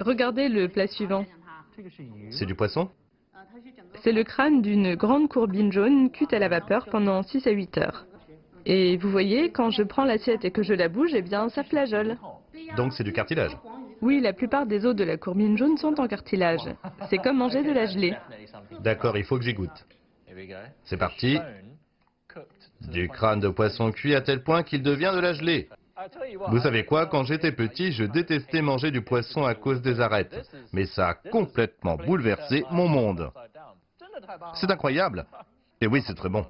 Regardez 0.00 0.48
le 0.48 0.68
plat 0.68 0.86
suivant. 0.86 1.24
C'est 2.30 2.46
du 2.46 2.54
poisson? 2.54 2.90
C'est 4.02 4.12
le 4.12 4.24
crâne 4.24 4.62
d'une 4.62 4.94
grande 4.94 5.28
courbine 5.28 5.72
jaune 5.72 6.10
cuite 6.10 6.32
à 6.32 6.38
la 6.38 6.48
vapeur 6.48 6.86
pendant 6.86 7.22
6 7.22 7.46
à 7.46 7.50
8 7.50 7.78
heures. 7.78 8.06
Et 8.66 8.96
vous 8.96 9.10
voyez, 9.10 9.50
quand 9.50 9.70
je 9.70 9.82
prends 9.82 10.04
l'assiette 10.04 10.44
et 10.44 10.50
que 10.50 10.62
je 10.62 10.74
la 10.74 10.88
bouge, 10.88 11.12
eh 11.14 11.22
bien, 11.22 11.48
ça 11.48 11.62
flageole. 11.64 12.18
Donc 12.76 12.92
c'est 12.92 13.04
du 13.04 13.12
cartilage. 13.12 13.56
Oui, 14.02 14.20
la 14.20 14.32
plupart 14.32 14.66
des 14.66 14.86
os 14.86 14.94
de 14.94 15.04
la 15.04 15.16
courbine 15.16 15.56
jaune 15.56 15.76
sont 15.76 16.00
en 16.00 16.06
cartilage. 16.06 16.68
C'est 17.08 17.18
comme 17.18 17.38
manger 17.38 17.62
de 17.62 17.72
la 17.72 17.86
gelée. 17.86 18.16
D'accord, 18.80 19.16
il 19.16 19.24
faut 19.24 19.36
que 19.36 19.44
j'y 19.44 19.54
goûte. 19.54 19.86
C'est 20.84 20.96
parti. 20.96 21.38
Du 22.80 23.08
crâne 23.08 23.40
de 23.40 23.48
poisson 23.48 23.90
cuit 23.92 24.14
à 24.14 24.20
tel 24.20 24.42
point 24.42 24.62
qu'il 24.62 24.82
devient 24.82 25.12
de 25.14 25.20
la 25.20 25.32
gelée. 25.34 25.68
Vous 26.48 26.60
savez 26.60 26.84
quoi, 26.84 27.06
quand 27.06 27.24
j'étais 27.24 27.52
petit, 27.52 27.92
je 27.92 28.04
détestais 28.04 28.62
manger 28.62 28.90
du 28.90 29.02
poisson 29.02 29.44
à 29.44 29.54
cause 29.54 29.82
des 29.82 30.00
arêtes. 30.00 30.48
Mais 30.72 30.86
ça 30.86 31.08
a 31.08 31.14
complètement 31.14 31.96
bouleversé 31.96 32.64
mon 32.70 32.88
monde. 32.88 33.30
C'est 34.54 34.70
incroyable. 34.70 35.26
Et 35.80 35.86
oui, 35.86 36.02
c'est 36.06 36.14
très 36.14 36.28
bon. 36.28 36.46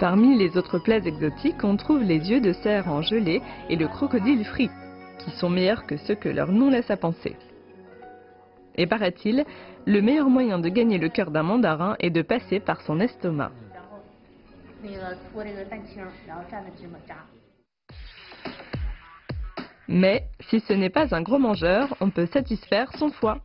Parmi 0.00 0.38
les 0.38 0.56
autres 0.56 0.78
plats 0.78 0.96
exotiques, 0.96 1.62
on 1.62 1.76
trouve 1.76 2.02
les 2.02 2.30
yeux 2.30 2.40
de 2.40 2.54
cerf 2.54 2.88
en 2.88 3.02
gelée 3.02 3.42
et 3.68 3.76
le 3.76 3.86
crocodile 3.86 4.46
frit, 4.46 4.70
qui 5.18 5.30
sont 5.32 5.50
meilleurs 5.50 5.84
que 5.84 5.98
ceux 5.98 6.14
que 6.14 6.30
leur 6.30 6.50
nom 6.52 6.70
laisse 6.70 6.90
à 6.90 6.96
penser. 6.96 7.36
Et 8.76 8.86
paraît-il, 8.86 9.44
le 9.84 10.00
meilleur 10.00 10.30
moyen 10.30 10.58
de 10.58 10.70
gagner 10.70 10.96
le 10.96 11.10
cœur 11.10 11.30
d'un 11.30 11.42
mandarin 11.42 11.96
est 11.98 12.08
de 12.08 12.22
passer 12.22 12.60
par 12.60 12.80
son 12.80 12.98
estomac. 12.98 13.52
Mais 19.86 20.24
si 20.48 20.60
ce 20.60 20.72
n'est 20.72 20.88
pas 20.88 21.14
un 21.14 21.20
gros 21.20 21.38
mangeur, 21.38 21.94
on 22.00 22.08
peut 22.08 22.26
satisfaire 22.26 22.90
son 22.96 23.10
foie. 23.10 23.40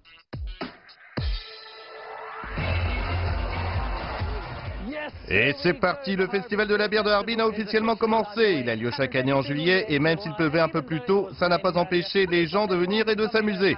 Et 5.27 5.55
c'est 5.63 5.73
parti, 5.73 6.15
le 6.15 6.27
festival 6.27 6.67
de 6.67 6.75
la 6.75 6.87
bière 6.87 7.03
de 7.03 7.09
Harbin 7.09 7.39
a 7.39 7.47
officiellement 7.47 7.95
commencé. 7.95 8.59
Il 8.59 8.69
a 8.69 8.75
lieu 8.75 8.91
chaque 8.91 9.15
année 9.15 9.33
en 9.33 9.41
juillet 9.41 9.85
et 9.89 9.97
même 9.97 10.19
s'il 10.19 10.33
pleuvait 10.33 10.59
un 10.59 10.67
peu 10.67 10.83
plus 10.83 11.01
tôt, 11.01 11.29
ça 11.39 11.49
n'a 11.49 11.57
pas 11.57 11.75
empêché 11.77 12.27
les 12.27 12.45
gens 12.45 12.67
de 12.67 12.75
venir 12.75 13.09
et 13.09 13.15
de 13.15 13.27
s'amuser. 13.27 13.75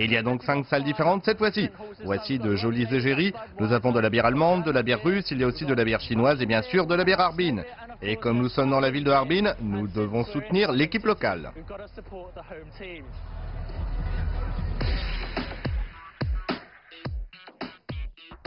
Il 0.00 0.10
y 0.10 0.16
a 0.16 0.22
donc 0.22 0.42
cinq 0.42 0.66
salles 0.66 0.82
différentes 0.82 1.24
cette 1.24 1.38
fois-ci. 1.38 1.68
Voici 2.04 2.40
de 2.40 2.56
jolies 2.56 2.88
égéries. 2.92 3.32
Nous 3.60 3.72
avons 3.72 3.92
de 3.92 4.00
la 4.00 4.10
bière 4.10 4.26
allemande, 4.26 4.64
de 4.64 4.72
la 4.72 4.82
bière 4.82 5.02
russe, 5.02 5.30
il 5.30 5.38
y 5.38 5.44
a 5.44 5.46
aussi 5.46 5.64
de 5.64 5.74
la 5.74 5.84
bière 5.84 6.00
chinoise 6.00 6.42
et 6.42 6.46
bien 6.46 6.62
sûr 6.62 6.86
de 6.86 6.94
la 6.96 7.04
bière 7.04 7.20
Harbin. 7.20 7.62
Et 8.00 8.16
comme 8.16 8.38
nous 8.38 8.48
sommes 8.48 8.70
dans 8.70 8.80
la 8.80 8.90
ville 8.90 9.04
de 9.04 9.12
Harbin, 9.12 9.54
nous 9.60 9.86
devons 9.86 10.24
soutenir 10.24 10.72
l'équipe 10.72 11.04
locale. 11.04 11.52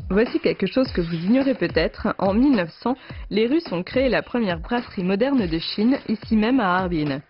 Voici 0.09 0.39
quelque 0.39 0.67
chose 0.67 0.91
que 0.91 1.01
vous 1.01 1.15
ignorez 1.15 1.55
peut-être. 1.55 2.13
En 2.19 2.33
1900, 2.33 2.95
les 3.31 3.47
Russes 3.47 3.71
ont 3.71 3.81
créé 3.81 4.07
la 4.07 4.21
première 4.21 4.59
brasserie 4.59 5.03
moderne 5.03 5.47
de 5.47 5.57
Chine, 5.57 5.97
ici 6.07 6.35
même 6.35 6.59
à 6.59 6.77
Harbin. 6.77 7.21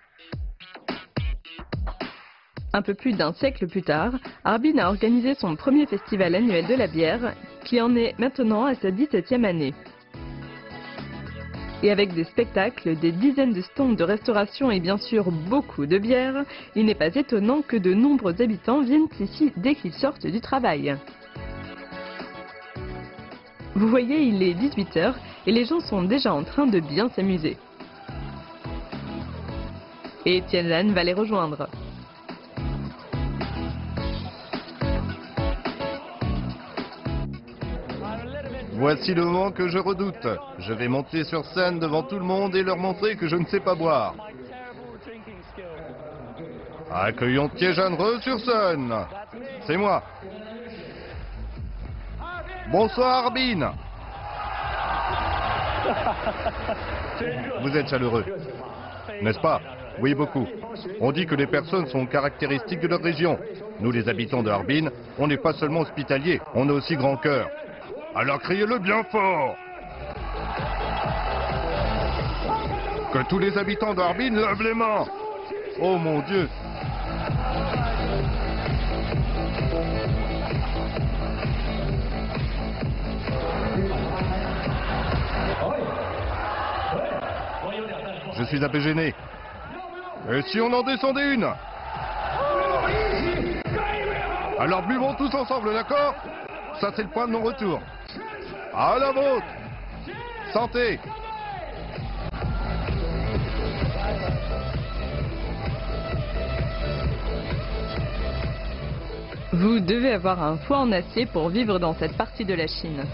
Un 2.73 2.81
peu 2.81 2.93
plus 2.93 3.13
d'un 3.13 3.31
siècle 3.31 3.67
plus 3.67 3.83
tard, 3.83 4.11
Harbin 4.43 4.77
a 4.79 4.89
organisé 4.89 5.35
son 5.35 5.55
premier 5.55 5.85
festival 5.85 6.35
annuel 6.35 6.67
de 6.67 6.73
la 6.75 6.87
bière, 6.87 7.33
qui 7.63 7.79
en 7.79 7.95
est 7.95 8.13
maintenant 8.19 8.65
à 8.65 8.75
sa 8.75 8.91
17e 8.91 9.45
année. 9.45 9.73
Et 11.81 11.91
avec 11.91 12.13
des 12.13 12.25
spectacles, 12.25 12.97
des 12.97 13.13
dizaines 13.13 13.53
de 13.53 13.61
stands 13.61 13.93
de 13.93 14.03
restauration 14.03 14.69
et 14.69 14.81
bien 14.81 14.97
sûr 14.97 15.31
beaucoup 15.31 15.85
de 15.85 15.97
bière, 15.97 16.43
il 16.75 16.85
n'est 16.85 16.95
pas 16.95 17.15
étonnant 17.15 17.61
que 17.61 17.77
de 17.77 17.93
nombreux 17.93 18.41
habitants 18.41 18.81
viennent 18.81 19.07
ici 19.21 19.53
dès 19.55 19.75
qu'ils 19.75 19.93
sortent 19.93 20.27
du 20.27 20.41
travail. 20.41 20.97
Vous 23.75 23.89
voyez, 23.89 24.21
il 24.23 24.41
est 24.41 24.53
18h 24.53 25.13
et 25.45 25.51
les 25.51 25.65
gens 25.65 25.81
sont 25.81 26.03
déjà 26.03 26.33
en 26.33 26.43
train 26.43 26.65
de 26.65 26.79
bien 26.79 27.09
s'amuser. 27.09 27.57
Et 30.25 30.41
Tianjin 30.43 30.93
va 30.93 31.03
les 31.03 31.13
rejoindre. 31.13 31.67
Voici 38.73 39.13
le 39.13 39.25
moment 39.25 39.51
que 39.51 39.67
je 39.67 39.77
redoute. 39.77 40.27
Je 40.59 40.73
vais 40.73 40.87
monter 40.87 41.25
sur 41.25 41.43
scène 41.45 41.79
devant 41.79 42.03
tout 42.03 42.17
le 42.17 42.25
monde 42.25 42.55
et 42.55 42.63
leur 42.63 42.77
montrer 42.77 43.17
que 43.17 43.27
je 43.27 43.35
ne 43.35 43.45
sais 43.45 43.59
pas 43.59 43.75
boire. 43.75 44.15
Accueillons 46.91 47.49
Tianjin 47.49 47.95
Re 47.95 48.21
sur 48.21 48.39
scène. 48.39 48.95
C'est 49.67 49.77
moi. 49.77 50.01
Bonsoir 52.71 53.25
Arbin 53.25 53.73
Vous 57.61 57.77
êtes 57.77 57.87
chaleureux, 57.89 58.25
n'est-ce 59.21 59.39
pas? 59.39 59.61
Oui, 59.99 60.13
beaucoup. 60.15 60.47
On 60.99 61.11
dit 61.11 61.25
que 61.25 61.35
les 61.35 61.47
personnes 61.47 61.87
sont 61.87 62.05
caractéristiques 62.05 62.81
de 62.81 62.87
leur 62.87 63.01
région. 63.01 63.37
Nous, 63.79 63.91
les 63.91 64.09
habitants 64.09 64.43
de 64.43 64.49
Harbin, 64.49 64.89
on 65.19 65.27
n'est 65.27 65.37
pas 65.37 65.53
seulement 65.53 65.81
hospitaliers, 65.81 66.41
on 66.53 66.67
a 66.69 66.73
aussi 66.73 66.95
grand 66.95 67.17
cœur. 67.17 67.47
Alors 68.15 68.39
criez-le 68.39 68.79
bien 68.79 69.03
fort 69.03 69.55
Que 73.13 73.27
tous 73.29 73.39
les 73.39 73.57
habitants 73.57 73.93
d'Harbin 73.93 74.31
lèvent 74.31 74.63
les 74.63 74.73
mains 74.73 75.05
Oh 75.81 75.97
mon 75.97 76.19
Dieu 76.21 76.47
Je 88.37 88.43
suis 88.43 88.63
un 88.63 88.69
peu 88.69 88.79
gêné. 88.79 89.13
Et 90.31 90.41
si 90.43 90.59
on 90.59 90.71
en 90.73 90.83
descendait 90.83 91.33
une 91.33 91.47
Alors 94.59 94.81
buvons 94.83 95.13
tous 95.15 95.33
ensemble, 95.35 95.73
d'accord 95.73 96.15
Ça 96.79 96.91
c'est 96.95 97.03
le 97.03 97.09
point 97.09 97.27
de 97.27 97.33
non-retour. 97.33 97.79
À 98.73 98.97
la 98.99 99.11
vôtre 99.11 99.45
Santé 100.51 100.99
Vous 109.57 109.79
devez 109.79 110.11
avoir 110.11 110.43
un 110.43 110.57
foie 110.57 110.79
en 110.79 110.91
acier 110.91 111.25
pour 111.27 111.47
vivre 111.47 111.79
dans 111.79 111.93
cette 111.93 112.17
partie 112.17 112.43
de 112.43 112.53
la 112.53 112.67
Chine. 112.67 113.05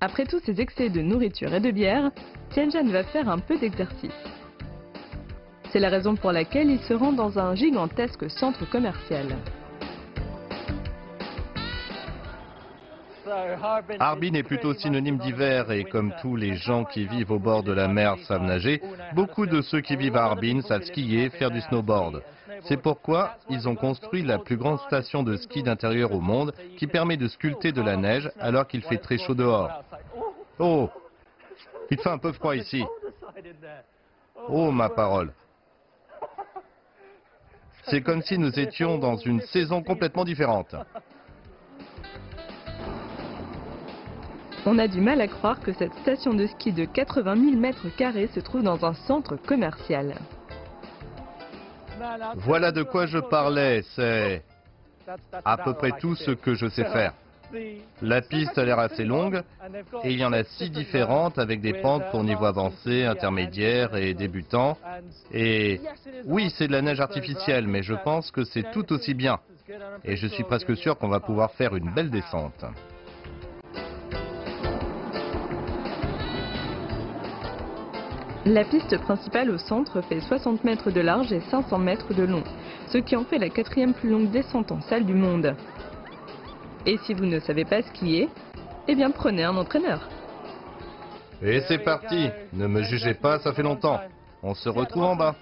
Après 0.00 0.24
tous 0.24 0.40
ces 0.40 0.60
excès 0.60 0.88
de 0.88 1.00
nourriture 1.00 1.54
et 1.54 1.60
de 1.60 1.70
bière, 1.70 2.10
Tianjin 2.50 2.90
va 2.90 3.04
faire 3.04 3.28
un 3.28 3.38
peu 3.38 3.56
d'exercice. 3.56 4.29
C'est 5.72 5.78
la 5.78 5.88
raison 5.88 6.16
pour 6.16 6.32
laquelle 6.32 6.68
il 6.68 6.80
se 6.80 6.94
rend 6.94 7.12
dans 7.12 7.38
un 7.38 7.54
gigantesque 7.54 8.28
centre 8.28 8.68
commercial. 8.68 9.36
Harbin 14.00 14.34
est 14.34 14.42
plutôt 14.42 14.74
synonyme 14.74 15.18
d'hiver 15.18 15.70
et 15.70 15.84
comme 15.84 16.12
tous 16.20 16.34
les 16.34 16.56
gens 16.56 16.84
qui 16.84 17.06
vivent 17.06 17.30
au 17.30 17.38
bord 17.38 17.62
de 17.62 17.72
la 17.72 17.86
mer 17.86 18.16
savent 18.26 18.42
nager, 18.42 18.82
beaucoup 19.14 19.46
de 19.46 19.60
ceux 19.60 19.80
qui 19.80 19.94
vivent 19.94 20.16
à 20.16 20.24
Harbin 20.24 20.60
savent 20.62 20.82
skier, 20.82 21.30
faire 21.30 21.52
du 21.52 21.60
snowboard. 21.60 22.22
C'est 22.62 22.82
pourquoi 22.82 23.36
ils 23.48 23.68
ont 23.68 23.76
construit 23.76 24.22
la 24.22 24.38
plus 24.38 24.56
grande 24.56 24.80
station 24.80 25.22
de 25.22 25.36
ski 25.36 25.62
d'intérieur 25.62 26.12
au 26.12 26.20
monde 26.20 26.52
qui 26.78 26.88
permet 26.88 27.16
de 27.16 27.28
sculpter 27.28 27.70
de 27.70 27.80
la 27.80 27.96
neige 27.96 28.28
alors 28.40 28.66
qu'il 28.66 28.82
fait 28.82 28.98
très 28.98 29.18
chaud 29.18 29.34
dehors. 29.34 29.70
Oh 30.58 30.90
Il 31.92 31.98
fait 32.00 32.10
un 32.10 32.18
peu 32.18 32.32
froid 32.32 32.56
ici. 32.56 32.82
Oh 34.48 34.72
ma 34.72 34.88
parole 34.88 35.32
C'est 37.90 38.02
comme 38.02 38.22
si 38.22 38.38
nous 38.38 38.56
étions 38.58 38.98
dans 38.98 39.16
une 39.16 39.40
saison 39.40 39.82
complètement 39.82 40.24
différente. 40.24 40.76
On 44.64 44.78
a 44.78 44.86
du 44.86 45.00
mal 45.00 45.20
à 45.20 45.26
croire 45.26 45.58
que 45.58 45.72
cette 45.72 45.94
station 45.94 46.34
de 46.34 46.46
ski 46.46 46.72
de 46.72 46.84
80 46.84 47.36
000 47.36 47.56
mètres 47.56 47.88
carrés 47.96 48.28
se 48.28 48.40
trouve 48.40 48.62
dans 48.62 48.84
un 48.84 48.94
centre 48.94 49.36
commercial. 49.36 50.14
Voilà 52.36 52.70
de 52.70 52.82
quoi 52.82 53.06
je 53.06 53.18
parlais, 53.18 53.82
c'est 53.96 54.44
à 55.44 55.56
peu 55.56 55.74
près 55.74 55.92
tout 55.98 56.14
ce 56.14 56.30
que 56.30 56.54
je 56.54 56.68
sais 56.68 56.84
faire. 56.84 57.14
La 58.02 58.22
piste 58.22 58.56
a 58.58 58.64
l'air 58.64 58.78
assez 58.78 59.04
longue 59.04 59.42
et 60.04 60.12
il 60.12 60.18
y 60.18 60.24
en 60.24 60.32
a 60.32 60.44
six 60.44 60.70
différentes 60.70 61.38
avec 61.38 61.60
des 61.60 61.74
pentes 61.74 62.04
pour 62.10 62.24
niveau 62.24 62.44
avancé, 62.44 63.04
intermédiaire 63.04 63.96
et 63.96 64.14
débutant. 64.14 64.76
Et 65.32 65.80
oui, 66.26 66.52
c'est 66.56 66.66
de 66.66 66.72
la 66.72 66.82
neige 66.82 67.00
artificielle, 67.00 67.66
mais 67.66 67.82
je 67.82 67.94
pense 67.94 68.30
que 68.30 68.44
c'est 68.44 68.70
tout 68.72 68.92
aussi 68.92 69.14
bien. 69.14 69.38
Et 70.04 70.16
je 70.16 70.26
suis 70.26 70.44
presque 70.44 70.76
sûr 70.76 70.98
qu'on 70.98 71.08
va 71.08 71.20
pouvoir 71.20 71.52
faire 71.52 71.76
une 71.76 71.92
belle 71.92 72.10
descente. 72.10 72.64
La 78.46 78.64
piste 78.64 78.96
principale 78.98 79.50
au 79.50 79.58
centre 79.58 80.00
fait 80.00 80.20
60 80.20 80.64
mètres 80.64 80.90
de 80.90 81.00
large 81.00 81.30
et 81.30 81.40
500 81.40 81.76
mètres 81.78 82.14
de 82.14 82.22
long, 82.22 82.42
ce 82.88 82.96
qui 82.96 83.14
en 83.14 83.24
fait 83.24 83.38
la 83.38 83.50
quatrième 83.50 83.92
plus 83.92 84.08
longue 84.08 84.30
descente 84.30 84.72
en 84.72 84.80
salle 84.80 85.04
du 85.04 85.12
monde. 85.12 85.54
Et 86.86 86.96
si 87.04 87.14
vous 87.14 87.26
ne 87.26 87.38
savez 87.40 87.64
pas 87.64 87.82
skier, 87.82 88.28
eh 88.88 88.94
bien 88.94 89.10
prenez 89.10 89.44
un 89.44 89.56
entraîneur. 89.56 90.08
Et 91.42 91.60
c'est 91.68 91.78
parti 91.78 92.28
Ne 92.52 92.66
me 92.66 92.82
jugez 92.82 93.14
pas, 93.14 93.38
ça 93.38 93.52
fait 93.52 93.62
longtemps. 93.62 94.00
On 94.42 94.54
se 94.54 94.68
retrouve 94.68 95.04
en 95.04 95.16
bas. 95.16 95.36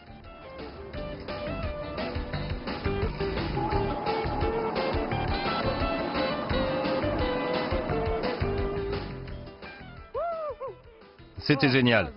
C'était 11.39 11.69
génial. 11.71 12.13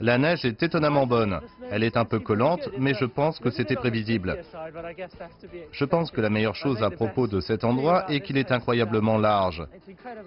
La 0.00 0.16
neige 0.16 0.44
est 0.44 0.62
étonnamment 0.62 1.06
bonne. 1.06 1.40
Elle 1.74 1.82
est 1.82 1.96
un 1.96 2.04
peu 2.04 2.20
collante, 2.20 2.68
mais 2.78 2.94
je 2.94 3.04
pense 3.04 3.40
que 3.40 3.50
c'était 3.50 3.74
prévisible. 3.74 4.38
Je 5.72 5.84
pense 5.84 6.12
que 6.12 6.20
la 6.20 6.30
meilleure 6.30 6.54
chose 6.54 6.80
à 6.84 6.90
propos 6.90 7.26
de 7.26 7.40
cet 7.40 7.64
endroit 7.64 8.08
est 8.08 8.20
qu'il 8.20 8.38
est 8.38 8.52
incroyablement 8.52 9.18
large. 9.18 9.66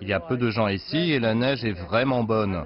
Il 0.02 0.10
y 0.10 0.14
a 0.14 0.20
peu 0.20 0.36
de 0.36 0.50
gens 0.50 0.68
ici 0.68 1.14
et 1.14 1.22
la 1.22 1.36
neige 1.36 1.64
est 1.64 1.72
vraiment 1.72 2.26
bonne. 2.26 2.66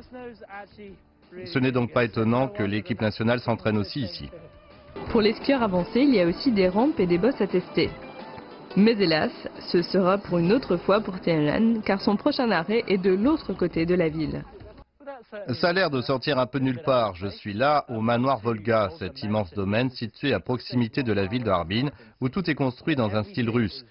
Ce 1.45 1.59
n'est 1.59 1.71
donc 1.71 1.93
pas 1.93 2.05
étonnant 2.05 2.47
que 2.47 2.63
l'équipe 2.63 3.01
nationale 3.01 3.39
s'entraîne 3.39 3.77
aussi 3.77 4.01
ici. 4.01 4.31
Pour 5.11 5.21
les 5.21 5.33
skieurs 5.33 5.61
avancés, 5.61 6.01
il 6.01 6.15
y 6.15 6.19
a 6.19 6.25
aussi 6.25 6.51
des 6.51 6.67
rampes 6.67 6.99
et 6.99 7.05
des 7.05 7.19
bosses 7.19 7.39
à 7.39 7.45
tester. 7.45 7.91
Mais 8.75 8.93
hélas, 8.93 9.31
ce 9.59 9.83
sera 9.83 10.17
pour 10.17 10.39
une 10.39 10.51
autre 10.51 10.77
fois 10.77 11.01
pour 11.01 11.19
Tianlan, 11.19 11.81
car 11.85 12.01
son 12.01 12.15
prochain 12.15 12.49
arrêt 12.49 12.83
est 12.87 12.97
de 12.97 13.13
l'autre 13.13 13.53
côté 13.53 13.85
de 13.85 13.93
la 13.93 14.09
ville. 14.09 14.43
Ça 15.53 15.69
a 15.69 15.73
l'air 15.73 15.89
de 15.89 16.01
sortir 16.01 16.39
un 16.39 16.45
peu 16.45 16.59
nulle 16.59 16.81
part. 16.83 17.15
Je 17.15 17.27
suis 17.27 17.53
là, 17.53 17.85
au 17.87 18.01
manoir 18.01 18.39
Volga, 18.39 18.89
cet 18.99 19.23
immense 19.23 19.53
domaine 19.53 19.89
situé 19.89 20.33
à 20.33 20.39
proximité 20.39 21.03
de 21.03 21.13
la 21.13 21.25
ville 21.25 21.43
de 21.43 21.51
où 22.19 22.29
tout 22.29 22.49
est 22.49 22.55
construit 22.55 22.95
dans 22.95 23.15
un 23.15 23.23
style 23.23 23.49
russe, 23.49 23.85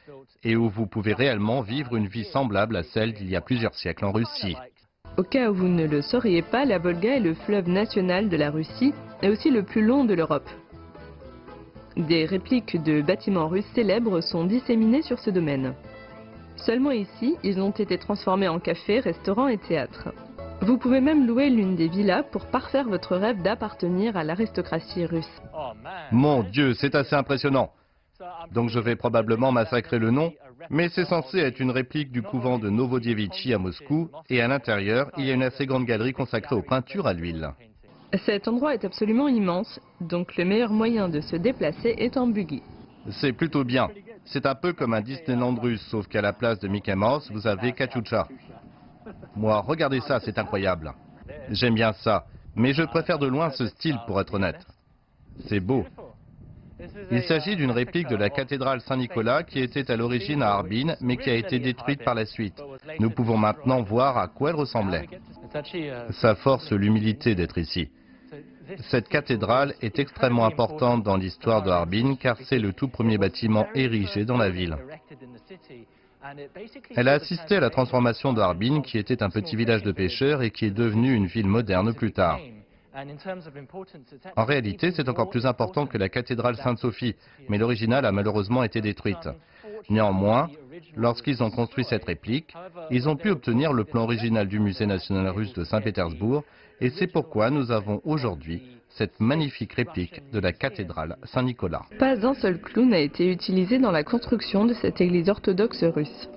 et 0.44 0.56
où 0.56 0.68
vous 0.68 0.86
pouvez 0.86 1.14
réellement 1.14 1.62
vivre 1.62 1.96
une 1.96 2.08
vie 2.08 2.24
semblable 2.24 2.76
à 2.76 2.82
celle 2.82 3.14
d'il 3.14 3.30
y 3.30 3.36
a 3.36 3.40
plusieurs 3.40 3.74
siècles 3.74 4.04
en 4.04 4.12
Russie. 4.12 4.56
Au 5.16 5.22
cas 5.22 5.50
où 5.50 5.54
vous 5.54 5.68
ne 5.68 5.86
le 5.86 6.02
sauriez 6.02 6.42
pas, 6.42 6.64
la 6.64 6.78
Volga 6.78 7.16
est 7.16 7.20
le 7.20 7.34
fleuve 7.34 7.68
national 7.68 8.28
de 8.28 8.36
la 8.36 8.50
Russie 8.50 8.92
et 9.22 9.28
aussi 9.28 9.50
le 9.50 9.62
plus 9.62 9.84
long 9.84 10.04
de 10.04 10.14
l'Europe. 10.14 10.48
Des 11.96 12.26
répliques 12.26 12.82
de 12.82 13.02
bâtiments 13.02 13.48
russes 13.48 13.70
célèbres 13.74 14.20
sont 14.20 14.44
disséminées 14.44 15.02
sur 15.02 15.18
ce 15.18 15.30
domaine. 15.30 15.74
Seulement 16.56 16.92
ici, 16.92 17.36
ils 17.42 17.60
ont 17.60 17.70
été 17.70 17.98
transformés 17.98 18.48
en 18.48 18.60
cafés, 18.60 19.00
restaurants 19.00 19.48
et 19.48 19.58
théâtres. 19.58 20.08
Vous 20.62 20.76
pouvez 20.78 21.00
même 21.00 21.26
louer 21.26 21.48
l'une 21.48 21.74
des 21.74 21.88
villas 21.88 22.24
pour 22.30 22.46
parfaire 22.46 22.88
votre 22.88 23.16
rêve 23.16 23.42
d'appartenir 23.42 24.16
à 24.16 24.24
l'aristocratie 24.24 25.06
russe. 25.06 25.40
Mon 26.12 26.42
Dieu, 26.42 26.74
c'est 26.74 26.94
assez 26.94 27.14
impressionnant. 27.14 27.70
Donc 28.52 28.68
je 28.68 28.78
vais 28.78 28.96
probablement 28.96 29.52
massacrer 29.52 29.98
le 29.98 30.10
nom, 30.10 30.32
mais 30.68 30.90
c'est 30.90 31.06
censé 31.06 31.38
être 31.38 31.60
une 31.60 31.70
réplique 31.70 32.12
du 32.12 32.20
couvent 32.22 32.58
de 32.58 32.68
Novodievitchi 32.68 33.54
à 33.54 33.58
Moscou, 33.58 34.10
et 34.28 34.42
à 34.42 34.48
l'intérieur, 34.48 35.10
il 35.16 35.24
y 35.24 35.30
a 35.30 35.34
une 35.34 35.42
assez 35.42 35.64
grande 35.64 35.86
galerie 35.86 36.12
consacrée 36.12 36.54
aux 36.54 36.62
peintures 36.62 37.06
à 37.06 37.14
l'huile. 37.14 37.50
Cet 38.26 38.48
endroit 38.48 38.74
est 38.74 38.84
absolument 38.84 39.28
immense, 39.28 39.80
donc 40.00 40.36
le 40.36 40.44
meilleur 40.44 40.72
moyen 40.72 41.08
de 41.08 41.20
se 41.20 41.36
déplacer 41.36 41.94
est 41.96 42.16
en 42.16 42.26
buggy. 42.26 42.62
C'est 43.10 43.32
plutôt 43.32 43.64
bien. 43.64 43.88
C'est 44.26 44.44
un 44.44 44.54
peu 44.54 44.72
comme 44.74 44.92
un 44.92 45.00
Disneyland 45.00 45.54
russe, 45.54 45.84
sauf 45.90 46.06
qu'à 46.08 46.20
la 46.20 46.32
place 46.32 46.58
de 46.58 46.68
Mickey 46.68 46.94
Mouse, 46.94 47.30
vous 47.32 47.46
avez 47.46 47.72
Kachucha. 47.72 48.28
Moi, 49.36 49.60
regardez 49.60 50.00
ça, 50.00 50.20
c'est 50.20 50.38
incroyable. 50.38 50.92
J'aime 51.50 51.74
bien 51.74 51.92
ça, 51.92 52.26
mais 52.54 52.72
je 52.72 52.82
préfère 52.82 53.18
de 53.18 53.26
loin 53.26 53.50
ce 53.50 53.66
style 53.66 53.98
pour 54.06 54.20
être 54.20 54.34
honnête. 54.34 54.66
C'est 55.46 55.60
beau. 55.60 55.84
Il 57.10 57.22
s'agit 57.24 57.56
d'une 57.56 57.70
réplique 57.70 58.08
de 58.08 58.16
la 58.16 58.30
cathédrale 58.30 58.80
Saint-Nicolas 58.80 59.42
qui 59.42 59.58
était 59.58 59.90
à 59.90 59.96
l'origine 59.96 60.42
à 60.42 60.52
Harbin, 60.52 60.96
mais 61.00 61.16
qui 61.16 61.28
a 61.28 61.34
été 61.34 61.58
détruite 61.58 62.02
par 62.02 62.14
la 62.14 62.24
suite. 62.24 62.60
Nous 62.98 63.10
pouvons 63.10 63.36
maintenant 63.36 63.82
voir 63.82 64.16
à 64.16 64.28
quoi 64.28 64.50
elle 64.50 64.56
ressemblait. 64.56 65.08
Ça 66.10 66.34
force 66.36 66.72
l'humilité 66.72 67.34
d'être 67.34 67.58
ici. 67.58 67.90
Cette 68.90 69.08
cathédrale 69.08 69.74
est 69.82 69.98
extrêmement 69.98 70.46
importante 70.46 71.02
dans 71.02 71.16
l'histoire 71.16 71.62
de 71.62 71.70
Harbin 71.70 72.14
car 72.14 72.36
c'est 72.44 72.58
le 72.58 72.72
tout 72.72 72.88
premier 72.88 73.18
bâtiment 73.18 73.66
érigé 73.74 74.24
dans 74.24 74.36
la 74.36 74.48
ville. 74.48 74.76
Elle 76.96 77.08
a 77.08 77.12
assisté 77.12 77.56
à 77.56 77.60
la 77.60 77.70
transformation 77.70 78.32
de 78.32 78.40
Harbin, 78.40 78.82
qui 78.82 78.98
était 78.98 79.22
un 79.22 79.30
petit 79.30 79.56
village 79.56 79.82
de 79.82 79.92
pêcheurs 79.92 80.42
et 80.42 80.50
qui 80.50 80.66
est 80.66 80.70
devenu 80.70 81.14
une 81.14 81.26
ville 81.26 81.46
moderne 81.46 81.94
plus 81.94 82.12
tard. 82.12 82.38
En 84.36 84.44
réalité, 84.44 84.90
c'est 84.90 85.08
encore 85.08 85.30
plus 85.30 85.46
important 85.46 85.86
que 85.86 85.96
la 85.96 86.08
cathédrale 86.08 86.56
Sainte-Sophie, 86.56 87.14
mais 87.48 87.56
l'original 87.56 88.04
a 88.04 88.12
malheureusement 88.12 88.64
été 88.64 88.80
détruite. 88.80 89.28
Néanmoins, 89.88 90.50
lorsqu'ils 90.96 91.42
ont 91.42 91.50
construit 91.50 91.84
cette 91.84 92.04
réplique, 92.04 92.54
ils 92.90 93.08
ont 93.08 93.16
pu 93.16 93.30
obtenir 93.30 93.72
le 93.72 93.84
plan 93.84 94.02
original 94.02 94.48
du 94.48 94.60
Musée 94.60 94.86
national 94.86 95.28
russe 95.28 95.52
de 95.54 95.64
Saint-Pétersbourg, 95.64 96.44
et 96.80 96.90
c'est 96.90 97.06
pourquoi 97.06 97.50
nous 97.50 97.70
avons 97.70 98.00
aujourd'hui 98.04 98.62
cette 98.88 99.20
magnifique 99.20 99.74
réplique 99.74 100.20
de 100.32 100.40
la 100.40 100.52
cathédrale 100.52 101.16
Saint-Nicolas. 101.24 101.82
Pas 101.98 102.26
un 102.26 102.34
seul 102.34 102.60
clou 102.60 102.84
n'a 102.84 102.98
été 102.98 103.30
utilisé 103.30 103.78
dans 103.78 103.92
la 103.92 104.02
construction 104.02 104.64
de 104.64 104.74
cette 104.74 105.00
église 105.00 105.28
orthodoxe 105.28 105.84
russe. 105.84 106.28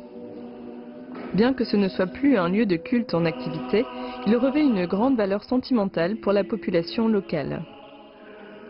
Bien 1.34 1.54
que 1.54 1.64
ce 1.64 1.76
ne 1.76 1.88
soit 1.88 2.08
plus 2.08 2.38
un 2.38 2.50
lieu 2.50 2.68
de 2.68 2.76
culte 2.76 3.16
en 3.16 3.26
activité, 3.26 3.86
il 4.28 4.36
revêt 4.38 4.64
une 4.64 4.86
grande 4.86 5.18
valeur 5.18 5.44
sentimentale 5.44 6.18
pour 6.18 6.32
la 6.32 6.44
population 6.44 7.08
locale. 7.08 7.64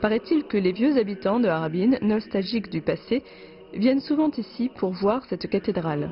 Paraît-il 0.02 0.44
que 0.46 0.58
les 0.58 0.72
vieux 0.72 0.98
habitants 0.98 1.40
de 1.40 1.48
Harbin, 1.48 1.98
nostalgiques 2.02 2.70
du 2.70 2.82
passé, 2.82 3.24
viennent 3.74 4.02
souvent 4.02 4.32
ici 4.32 4.70
pour 4.76 4.92
voir 4.92 5.24
cette 5.26 5.50
cathédrale. 5.50 6.10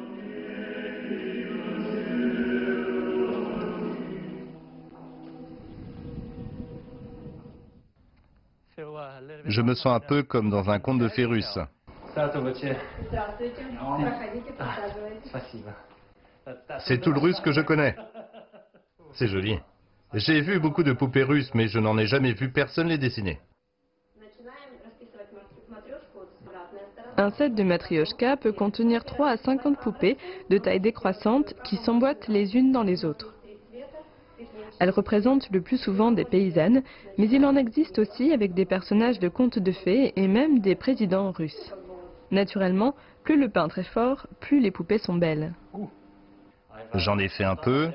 Je 9.45 9.61
me 9.61 9.75
sens 9.75 9.95
un 9.95 9.99
peu 9.99 10.23
comme 10.23 10.49
dans 10.49 10.69
un 10.69 10.79
conte 10.79 10.99
de 10.99 11.07
fées 11.07 11.25
russe. 11.25 11.59
C'est 16.79 17.01
tout 17.01 17.11
le 17.11 17.19
russe 17.19 17.39
que 17.41 17.51
je 17.51 17.61
connais. 17.61 17.95
C'est 19.13 19.27
joli. 19.27 19.59
J'ai 20.13 20.41
vu 20.41 20.59
beaucoup 20.59 20.83
de 20.83 20.93
poupées 20.93 21.23
russes, 21.23 21.51
mais 21.53 21.67
je 21.67 21.79
n'en 21.79 21.97
ai 21.97 22.05
jamais 22.05 22.33
vu 22.33 22.51
personne 22.51 22.87
les 22.87 22.97
dessiner. 22.97 23.39
Un 27.17 27.31
set 27.31 27.55
de 27.55 27.63
matrioshka 27.63 28.37
peut 28.37 28.51
contenir 28.51 29.03
3 29.03 29.29
à 29.29 29.37
50 29.37 29.77
poupées 29.79 30.17
de 30.49 30.57
taille 30.57 30.79
décroissante 30.79 31.53
qui 31.63 31.77
s'emboîtent 31.77 32.27
les 32.27 32.55
unes 32.55 32.71
dans 32.71 32.83
les 32.83 33.05
autres. 33.05 33.33
Elles 34.79 34.89
représentent 34.89 35.49
le 35.51 35.61
plus 35.61 35.77
souvent 35.77 36.11
des 36.11 36.25
paysannes, 36.25 36.81
mais 37.17 37.29
il 37.29 37.45
en 37.45 37.55
existe 37.55 37.99
aussi 37.99 38.33
avec 38.33 38.53
des 38.53 38.65
personnages 38.65 39.19
de 39.19 39.29
contes 39.29 39.59
de 39.59 39.71
fées 39.71 40.13
et 40.15 40.27
même 40.27 40.59
des 40.59 40.75
présidents 40.75 41.31
russes. 41.31 41.73
Naturellement, 42.31 42.95
plus 43.23 43.39
le 43.39 43.49
peintre 43.49 43.77
est 43.79 43.93
fort, 43.93 44.25
plus 44.39 44.59
les 44.59 44.71
poupées 44.71 44.97
sont 44.97 45.13
belles. 45.13 45.53
J'en 46.95 47.19
ai 47.19 47.27
fait 47.27 47.43
un 47.43 47.55
peu. 47.55 47.91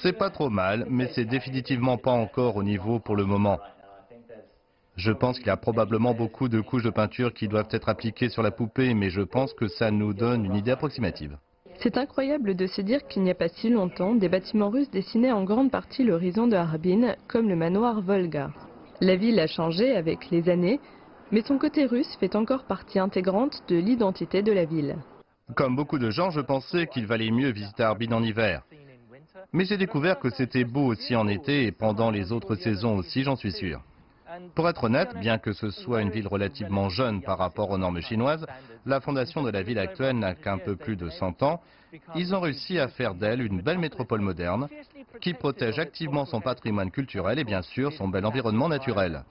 C'est 0.00 0.16
pas 0.16 0.30
trop 0.30 0.48
mal, 0.48 0.86
mais 0.88 1.08
c'est 1.08 1.24
définitivement 1.24 1.98
pas 1.98 2.12
encore 2.12 2.56
au 2.56 2.62
niveau 2.62 2.98
pour 2.98 3.16
le 3.16 3.26
moment. 3.26 3.58
Je 4.96 5.10
pense 5.10 5.38
qu'il 5.38 5.46
y 5.46 5.50
a 5.50 5.56
probablement 5.56 6.12
beaucoup 6.12 6.48
de 6.48 6.60
couches 6.60 6.82
de 6.82 6.90
peinture 6.90 7.32
qui 7.32 7.48
doivent 7.48 7.68
être 7.70 7.88
appliquées 7.88 8.28
sur 8.28 8.42
la 8.42 8.50
poupée, 8.50 8.92
mais 8.92 9.08
je 9.08 9.22
pense 9.22 9.54
que 9.54 9.66
ça 9.68 9.90
nous 9.90 10.12
donne 10.12 10.44
une 10.44 10.54
idée 10.54 10.72
approximative. 10.72 11.38
C'est 11.78 11.96
incroyable 11.96 12.54
de 12.54 12.66
se 12.66 12.82
dire 12.82 13.06
qu'il 13.08 13.22
n'y 13.22 13.30
a 13.30 13.34
pas 13.34 13.48
si 13.48 13.70
longtemps, 13.70 14.14
des 14.14 14.28
bâtiments 14.28 14.68
russes 14.68 14.90
dessinaient 14.90 15.32
en 15.32 15.44
grande 15.44 15.70
partie 15.70 16.04
l'horizon 16.04 16.46
de 16.46 16.56
Harbin, 16.56 17.16
comme 17.26 17.48
le 17.48 17.56
manoir 17.56 18.02
Volga. 18.02 18.50
La 19.00 19.16
ville 19.16 19.40
a 19.40 19.46
changé 19.46 19.96
avec 19.96 20.30
les 20.30 20.48
années, 20.48 20.78
mais 21.32 21.42
son 21.42 21.58
côté 21.58 21.86
russe 21.86 22.16
fait 22.20 22.36
encore 22.36 22.64
partie 22.64 22.98
intégrante 22.98 23.62
de 23.68 23.76
l'identité 23.76 24.42
de 24.42 24.52
la 24.52 24.66
ville. 24.66 24.96
Comme 25.56 25.74
beaucoup 25.74 25.98
de 25.98 26.10
gens, 26.10 26.30
je 26.30 26.40
pensais 26.40 26.86
qu'il 26.86 27.06
valait 27.06 27.30
mieux 27.30 27.50
visiter 27.50 27.82
Harbin 27.82 28.12
en 28.12 28.22
hiver. 28.22 28.62
Mais 29.52 29.64
j'ai 29.64 29.78
découvert 29.78 30.18
que 30.18 30.30
c'était 30.30 30.64
beau 30.64 30.84
aussi 30.84 31.16
en 31.16 31.26
été 31.26 31.64
et 31.64 31.72
pendant 31.72 32.10
les 32.10 32.30
autres 32.30 32.54
saisons 32.54 32.96
aussi, 32.96 33.22
j'en 33.22 33.36
suis 33.36 33.52
sûr. 33.52 33.82
Pour 34.54 34.68
être 34.68 34.84
honnête, 34.84 35.14
bien 35.18 35.38
que 35.38 35.52
ce 35.52 35.70
soit 35.70 36.02
une 36.02 36.10
ville 36.10 36.28
relativement 36.28 36.88
jeune 36.88 37.22
par 37.22 37.38
rapport 37.38 37.70
aux 37.70 37.78
normes 37.78 38.00
chinoises, 38.00 38.46
la 38.86 39.00
fondation 39.00 39.42
de 39.42 39.50
la 39.50 39.62
ville 39.62 39.78
actuelle 39.78 40.18
n'a 40.18 40.34
qu'un 40.34 40.58
peu 40.58 40.76
plus 40.76 40.96
de 40.96 41.08
100 41.08 41.42
ans. 41.42 41.60
Ils 42.14 42.34
ont 42.34 42.40
réussi 42.40 42.78
à 42.78 42.88
faire 42.88 43.14
d'elle 43.14 43.42
une 43.42 43.60
belle 43.60 43.78
métropole 43.78 44.20
moderne 44.20 44.68
qui 45.20 45.34
protège 45.34 45.78
activement 45.78 46.24
son 46.24 46.40
patrimoine 46.40 46.90
culturel 46.90 47.38
et 47.38 47.44
bien 47.44 47.62
sûr 47.62 47.92
son 47.92 48.08
bel 48.08 48.24
environnement 48.24 48.68
naturel. 48.68 49.24